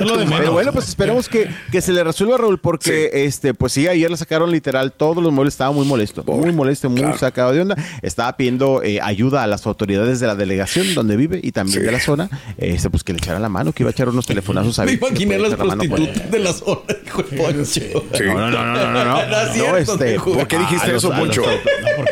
No. 0.00 0.04
Es 0.06 0.10
lo 0.10 0.16
de 0.18 0.24
menos. 0.24 0.40
Pero 0.40 0.52
bueno, 0.52 0.72
pues 0.72 0.88
esperemos 0.88 1.28
que, 1.28 1.48
que 1.70 1.80
se 1.80 1.92
le 1.92 2.02
resuelva, 2.04 2.36
Raúl, 2.38 2.58
porque 2.58 3.10
este, 3.12 3.54
pues 3.54 3.72
sí, 3.72 3.86
ayer 3.88 4.10
le 4.10 4.16
sacaron 4.16 4.50
literal 4.50 4.92
todos 4.92 5.22
los 5.22 5.32
muebles, 5.32 5.54
estaba 5.54 5.72
muy 5.72 5.86
molesto, 5.86 6.22
muy 6.24 6.52
molesto, 6.52 6.88
muy 6.90 7.12
sacado 7.18 7.52
de 7.52 7.60
onda. 7.62 7.76
Estaba 8.02 8.36
pidiendo 8.36 8.82
eh, 8.82 9.00
ayuda 9.02 9.42
a 9.42 9.46
las 9.46 9.66
autoridades 9.66 10.20
de 10.20 10.26
la 10.26 10.34
delegación 10.34 10.94
donde 10.94 11.16
vive 11.16 11.40
y 11.42 11.52
también 11.52 11.84
de 11.84 11.92
la 11.92 12.00
zona, 12.00 12.28
este, 12.56 12.90
pues 12.90 13.04
que 13.04 13.12
le 13.12 13.18
echaran 13.18 13.42
la 13.42 13.48
mano, 13.48 13.72
que 13.72 13.82
iba 13.82 13.90
a 13.90 13.92
echar 13.92 14.08
unos 14.08 14.26
telefonazos 14.26 14.78
a 14.78 14.84
Me 14.84 14.92
imaginé 14.92 15.34
a 15.36 15.38
las 15.38 15.54
pues. 15.54 15.74
prostitutas 15.74 16.30
de 16.30 16.38
la 16.38 16.52
zona, 16.52 16.80
dijo 17.04 17.20
el 17.20 17.26
Poncho. 17.26 17.80
No, 18.24 18.34
no, 18.34 18.50
no, 18.50 18.64
no, 18.64 18.74
no, 18.74 18.92
no, 18.92 19.04
no. 19.04 19.26
No 19.28 19.52
cierto, 19.52 19.76
este, 19.76 20.04
te 20.12 20.18
juro. 20.18 20.38
¿Por 20.38 20.48
qué 20.48 20.58
dijiste 20.58 20.90
a 20.90 20.96
eso, 20.96 21.12
a 21.12 21.18
los- 21.18 21.26
Poncho? 21.36 21.42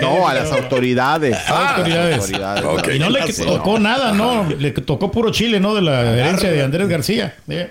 No, 0.01 0.29
a 0.29 0.35
las 0.35 0.51
autoridades. 0.53 1.37
Ah, 1.49 1.77
autoridades. 1.77 2.31
Ok. 2.65 2.89
Y 2.95 2.99
no 2.99 3.11
le 3.11 3.33
Sí, 3.33 3.45
tocó 3.45 3.75
no. 3.75 3.79
nada, 3.81 4.13
¿no? 4.13 4.47
Le 4.59 4.71
tocó 4.73 5.11
puro 5.11 5.31
chile, 5.31 5.61
¿no? 5.61 5.75
De 5.75 5.83
la 5.83 6.01
herencia 6.17 6.51
de 6.51 6.63
Andrés 6.63 6.89
García. 6.89 7.35
¿eh? 7.49 7.71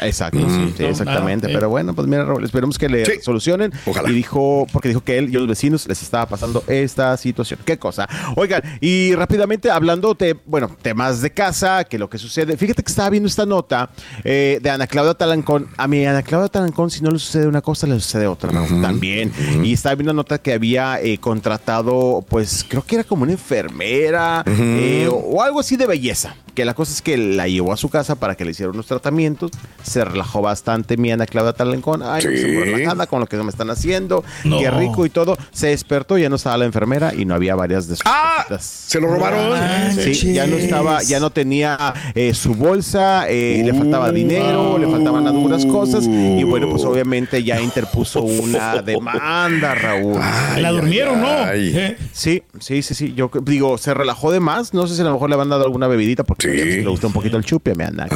Exacto, 0.00 0.38
sí, 0.38 0.72
sí, 0.76 0.82
no, 0.82 0.88
exactamente. 0.88 1.46
nada, 1.48 1.58
Pero 1.58 1.68
bueno, 1.68 1.94
pues 1.94 2.06
mira, 2.06 2.24
Raúl, 2.24 2.44
esperemos 2.44 2.78
que 2.78 2.88
le 2.88 3.04
Sí. 3.04 3.12
solucionen. 3.22 3.72
Ojalá. 3.86 4.08
Y 4.08 4.12
dijo, 4.14 4.66
porque 4.72 4.88
dijo 4.88 5.02
que 5.02 5.18
él 5.18 5.28
y 5.28 5.32
los 5.32 5.46
vecinos 5.48 5.86
les 5.88 6.00
estaba 6.02 6.26
pasando 6.26 6.62
esta 6.68 7.16
situación. 7.16 7.60
Qué 7.64 7.78
cosa. 7.78 8.08
Oigan, 8.36 8.62
y 8.80 9.14
rápidamente 9.14 9.70
hablando 9.70 10.14
de, 10.14 10.36
bueno, 10.46 10.70
temas 10.82 11.20
de 11.20 11.30
casa, 11.32 11.84
que 11.84 11.98
lo 11.98 12.08
que 12.08 12.18
sucede. 12.18 12.56
Fíjate 12.56 12.82
que 12.82 12.90
estaba 12.90 13.10
viendo 13.10 13.28
esta 13.28 13.46
nota 13.46 13.90
eh, 14.24 14.58
de 14.62 14.70
Ana 14.70 14.86
Claudia 14.86 15.14
Talancón. 15.14 15.68
A 15.76 15.88
mi 15.88 16.04
Ana 16.06 16.22
Claudia 16.22 16.48
Talancón, 16.48 16.90
si 16.90 17.02
no 17.02 17.10
le 17.10 17.18
sucede 17.18 17.46
una 17.46 17.60
cosa, 17.60 17.86
le 17.86 17.94
sucede 17.94 18.26
otra, 18.26 18.52
¿no? 18.52 18.64
También. 18.80 19.32
Y 19.64 19.72
estaba 19.72 19.94
viendo 19.96 20.12
una 20.12 20.18
nota 20.18 20.38
que 20.38 20.52
había 20.52 21.00
eh, 21.00 21.18
contratado, 21.18 22.24
pues 22.28 22.64
creo 22.68 22.84
que 22.84 22.94
era 22.96 23.04
como 23.04 23.24
una 23.24 23.32
enfermera 23.32 24.44
eh, 24.46 25.08
o 25.10 25.42
algo 25.42 25.60
así 25.60 25.76
de 25.76 25.86
belleza. 25.86 26.36
Que 26.54 26.64
la 26.64 26.74
cosa 26.74 26.92
es 26.92 27.00
que 27.00 27.16
la 27.16 27.46
llevó 27.48 27.72
a 27.72 27.76
su 27.76 27.88
casa 27.88 28.16
para 28.16 28.34
que 28.34 28.44
le 28.44 28.50
hicieran 28.50 28.74
unos 28.74 28.86
tratamientos. 28.86 29.50
Se 29.82 30.04
relajó 30.04 30.42
bastante 30.42 30.96
mi 30.96 31.10
Ana 31.12 31.26
Claudia 31.26 31.52
Talancón. 31.52 32.02
Ay, 32.02 32.22
Sí. 32.22 32.28
se 32.38 32.46
relajada 32.64 33.06
con 33.06 33.20
lo 33.20 33.26
que 33.26 33.36
me 33.38 33.50
están 33.50 33.70
haciendo. 33.70 34.24
No. 34.44 34.58
Qué 34.58 34.70
rico 34.70 35.06
y 35.06 35.10
todo. 35.10 35.36
Se 35.52 35.68
despertó, 35.68 36.18
ya 36.18 36.28
no 36.28 36.36
estaba 36.36 36.56
la 36.58 36.64
enfermera 36.66 37.12
y 37.14 37.24
no 37.24 37.34
había 37.34 37.54
varias 37.54 37.86
de 37.88 37.96
sus 37.96 38.04
¡Ah! 38.06 38.46
¿Se 38.60 39.00
lo 39.00 39.06
robaron? 39.08 39.58
Sí, 39.92 40.32
ya 40.32 40.46
no 40.46 40.56
estaba, 40.56 41.02
ya 41.02 41.20
no 41.20 41.30
tenía 41.30 41.94
eh, 42.14 42.34
su 42.34 42.54
bolsa, 42.54 43.28
eh, 43.28 43.62
le 43.64 43.72
faltaba 43.74 44.10
dinero, 44.12 44.78
le 44.78 44.88
faltaban 44.88 45.26
algunas 45.26 45.64
cosas 45.66 46.04
y 46.06 46.42
bueno, 46.44 46.68
pues 46.70 46.84
obviamente 46.84 47.42
ya 47.44 47.60
interpuso 47.60 48.22
una 48.22 48.82
demanda, 48.82 49.74
Raúl. 49.74 50.18
La 50.58 50.70
durmieron, 50.70 51.20
¿no? 51.20 51.28
ay. 51.28 51.96
Sí, 52.12 52.42
sí, 52.58 52.82
sí, 52.82 52.94
sí. 52.94 53.14
Yo 53.14 53.30
digo, 53.42 53.78
se 53.78 53.94
relajó 53.94 54.32
de 54.32 54.40
más. 54.40 54.74
No 54.74 54.86
sé 54.86 54.94
si 54.96 55.00
a 55.02 55.04
lo 55.04 55.12
mejor 55.12 55.30
le 55.30 55.36
van 55.36 55.48
dado 55.48 55.64
alguna 55.64 55.86
bebidita 55.86 56.24
porque 56.24 56.50
Sí. 56.50 56.80
le 56.82 56.86
gustó 56.88 57.06
un 57.06 57.12
poquito 57.12 57.36
el 57.36 57.44
chupe, 57.44 57.74
me 57.74 57.84
anda. 57.84 58.08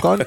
con. 0.00 0.20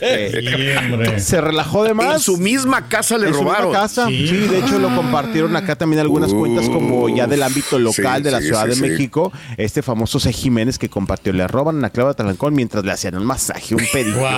Este, 0.00 1.18
Sí, 1.18 1.20
se 1.20 1.40
relajó 1.40 1.84
de 1.84 1.94
más. 1.94 2.14
En 2.14 2.20
su 2.20 2.36
misma 2.38 2.88
casa 2.88 3.18
le 3.18 3.28
En 3.28 3.34
su 3.34 3.40
misma 3.40 3.58
robaron. 3.58 3.72
casa. 3.72 4.06
Sí. 4.08 4.26
Sí. 4.28 4.36
de 4.36 4.58
hecho 4.60 4.78
lo 4.78 4.94
compartieron 4.94 5.54
acá 5.56 5.76
también 5.76 6.00
algunas 6.00 6.32
cuentas 6.32 6.68
como 6.68 7.08
ya 7.08 7.26
del 7.26 7.42
ámbito 7.42 7.78
local 7.78 8.18
sí, 8.18 8.22
de 8.24 8.30
la 8.30 8.38
sí, 8.40 8.46
Ciudad 8.46 8.62
sí, 8.64 8.68
de 8.70 8.74
sí. 8.76 8.82
México. 8.82 9.32
Este 9.56 9.82
famoso 9.82 10.18
C. 10.20 10.32
Jiménez 10.32 10.78
que 10.78 10.88
compartió, 10.88 11.32
le 11.32 11.46
roban 11.48 11.84
a 11.84 11.90
Claudia 11.90 12.14
Talancón 12.14 12.54
mientras 12.54 12.84
le 12.84 12.92
hacían 12.92 13.16
un 13.16 13.24
masaje, 13.26 13.74
un 13.74 13.82
pedicure. 13.92 14.28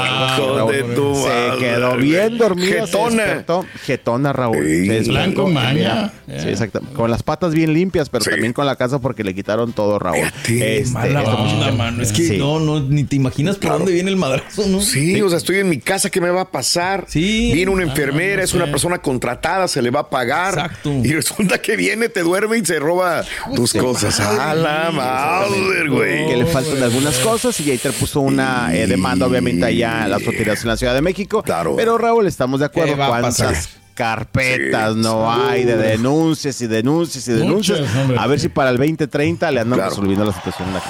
Tu 0.94 1.14
se 1.14 1.28
madre, 1.28 1.58
quedó 1.58 1.96
bien 1.96 2.38
Jetona. 2.38 3.22
despertó. 3.24 3.64
Jetona, 3.84 4.32
Raúl. 4.32 4.64
Blanco 5.06 5.48
maña. 5.48 6.12
Sí, 6.26 6.48
exacto. 6.48 6.80
Con 6.94 7.10
las 7.10 7.22
patas 7.22 7.54
bien 7.54 7.72
limpias, 7.72 8.08
pero 8.08 8.24
Sí. 8.24 8.30
también 8.30 8.52
con 8.52 8.66
la 8.66 8.76
casa 8.76 8.98
porque 9.00 9.24
le 9.24 9.34
quitaron 9.34 9.72
todo, 9.72 9.98
Raúl. 9.98 10.18
Fíjate, 10.42 10.78
Este, 10.78 10.92
Mala 10.92 11.22
onda, 11.22 11.72
mano. 11.72 12.02
Es 12.02 12.12
que 12.12 12.26
Sí. 12.26 12.36
no, 12.38 12.58
no, 12.60 12.80
ni 12.80 13.04
te 13.04 13.16
imaginas 13.16 13.56
por 13.56 13.72
dónde 13.72 13.92
viene 13.92 14.10
el 14.10 14.16
madrazo, 14.16 14.66
¿no? 14.68 14.80
Sí, 14.80 15.20
o 15.20 15.28
sea, 15.28 15.38
estoy 15.38 15.51
en 15.60 15.68
mi 15.68 15.78
casa, 15.78 16.10
¿qué 16.10 16.20
me 16.20 16.30
va 16.30 16.42
a 16.42 16.50
pasar? 16.50 17.04
Sí. 17.08 17.50
Viene 17.52 17.70
una 17.70 17.82
Ah, 17.82 17.86
enfermera, 17.86 18.36
no 18.36 18.42
es 18.42 18.54
una 18.54 18.66
persona 18.66 18.98
contratada, 18.98 19.68
se 19.68 19.82
le 19.82 19.90
va 19.90 20.00
a 20.00 20.10
pagar. 20.10 20.54
Exacto. 20.54 20.90
Y 21.02 21.12
resulta 21.12 21.60
que 21.60 21.76
viene, 21.76 22.08
te 22.08 22.20
duerme 22.22 22.58
y 22.58 22.64
se 22.64 22.78
roba 22.78 23.24
tus 23.54 23.72
cosas. 23.72 24.18
A 24.20 24.54
la 24.54 24.90
madre, 24.92 25.88
güey. 25.88 26.28
que 26.28 26.36
le 26.36 26.46
faltan 26.46 26.82
algunas 26.82 27.16
cosas 27.18 27.58
y 27.60 27.70
ahí 27.70 27.78
te 27.78 27.90
puso 27.92 28.20
una 28.20 28.74
eh, 28.74 28.86
demanda, 28.86 29.26
obviamente, 29.26 29.64
allá 29.66 30.04
a 30.04 30.08
las 30.08 30.22
autoridades 30.26 30.62
en 30.62 30.68
la 30.68 30.76
Ciudad 30.76 30.94
de 30.94 31.02
México. 31.02 31.42
Claro. 31.42 31.74
Pero 31.76 31.98
Raúl, 31.98 32.26
estamos 32.26 32.60
de 32.60 32.66
acuerdo. 32.66 32.92
¿Qué 32.92 32.98
va 32.98 33.18
a 33.18 33.20
pasar? 33.22 33.46
¿Cuántas 33.48 33.81
carpetas 33.92 34.94
Sí, 34.94 35.00
no 35.00 35.30
hay 35.32 35.64
de 35.64 35.76
denuncias 35.76 36.60
y 36.60 36.66
denuncias 36.66 37.26
y 37.28 37.32
denuncias? 37.32 37.80
Muchas, 37.80 38.18
a 38.18 38.26
ver 38.26 38.40
si 38.40 38.48
para 38.48 38.70
el 38.70 38.76
2030 38.76 39.50
le 39.50 39.60
andan 39.60 39.78
Claro. 39.78 39.90
resolviendo 39.90 40.24
la 40.24 40.32
situación 40.32 40.68
en 40.68 40.74
la 40.74 40.80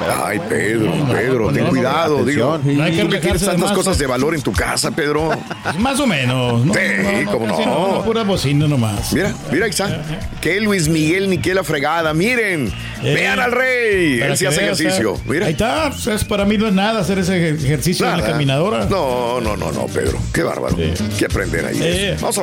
¿verdad? 0.00 0.24
Ay, 0.26 0.40
Pedro, 0.48 0.92
Pedro, 1.12 1.46
no, 1.46 1.52
ten 1.52 1.64
no, 1.64 1.70
cuidado, 1.70 2.24
digo. 2.24 2.58
No 2.64 2.82
hay 2.82 2.92
que 2.96 3.02
Tú 3.04 3.08
que 3.10 3.20
de 3.20 3.28
tantas 3.38 3.58
más, 3.58 3.72
cosas 3.72 3.98
de 3.98 4.06
valor 4.06 4.34
en 4.34 4.42
tu 4.42 4.52
casa, 4.52 4.90
Pedro. 4.90 5.30
Pues 5.62 5.78
más 5.78 5.98
o 6.00 6.06
menos. 6.06 6.64
No, 6.64 6.74
Sí, 6.74 6.80
no, 7.02 7.22
no, 7.22 7.32
cómo 7.32 7.46
casi 7.56 7.66
no. 7.66 8.02
Pura 8.04 8.22
bocina 8.24 8.66
nomás. 8.66 9.12
Mira, 9.12 9.34
mira, 9.50 9.64
ahí 9.66 9.70
está. 9.70 10.02
Que 10.40 10.60
Luis 10.60 10.88
Miguel 10.88 11.28
ni 11.30 11.38
que 11.38 11.54
la 11.54 11.64
fregada. 11.64 12.14
Miren, 12.14 12.72
Eh, 13.02 13.14
vean 13.14 13.38
al 13.40 13.52
rey. 13.52 14.20
Él 14.20 14.36
sí 14.36 14.46
hace 14.46 14.60
veas, 14.62 14.80
ejercicio. 14.80 15.12
o 15.12 15.16
sea, 15.16 15.24
Mira. 15.28 15.46
Ahí 15.46 15.52
está. 15.52 15.88
es 16.14 16.24
para 16.24 16.44
mí 16.46 16.56
no 16.56 16.66
es 16.68 16.72
nada 16.72 17.00
hacer 17.00 17.18
ese 17.18 17.34
ejer- 17.54 17.64
ejercicio 17.64 18.06
en 18.06 18.12
la 18.12 18.16
Nada. 18.18 18.30
caminadora. 18.30 18.86
No, 18.86 19.40
no, 19.40 19.56
no, 19.56 19.70
no, 19.72 19.86
Pedro. 19.86 20.18
Qué 20.32 20.42
bárbaro. 20.42 20.76
Que 21.18 21.24
aprender 21.26 21.66
ahí. 21.66 21.74
Sí. 21.74 22.16
Vamos 22.20 22.38
a 22.38 22.42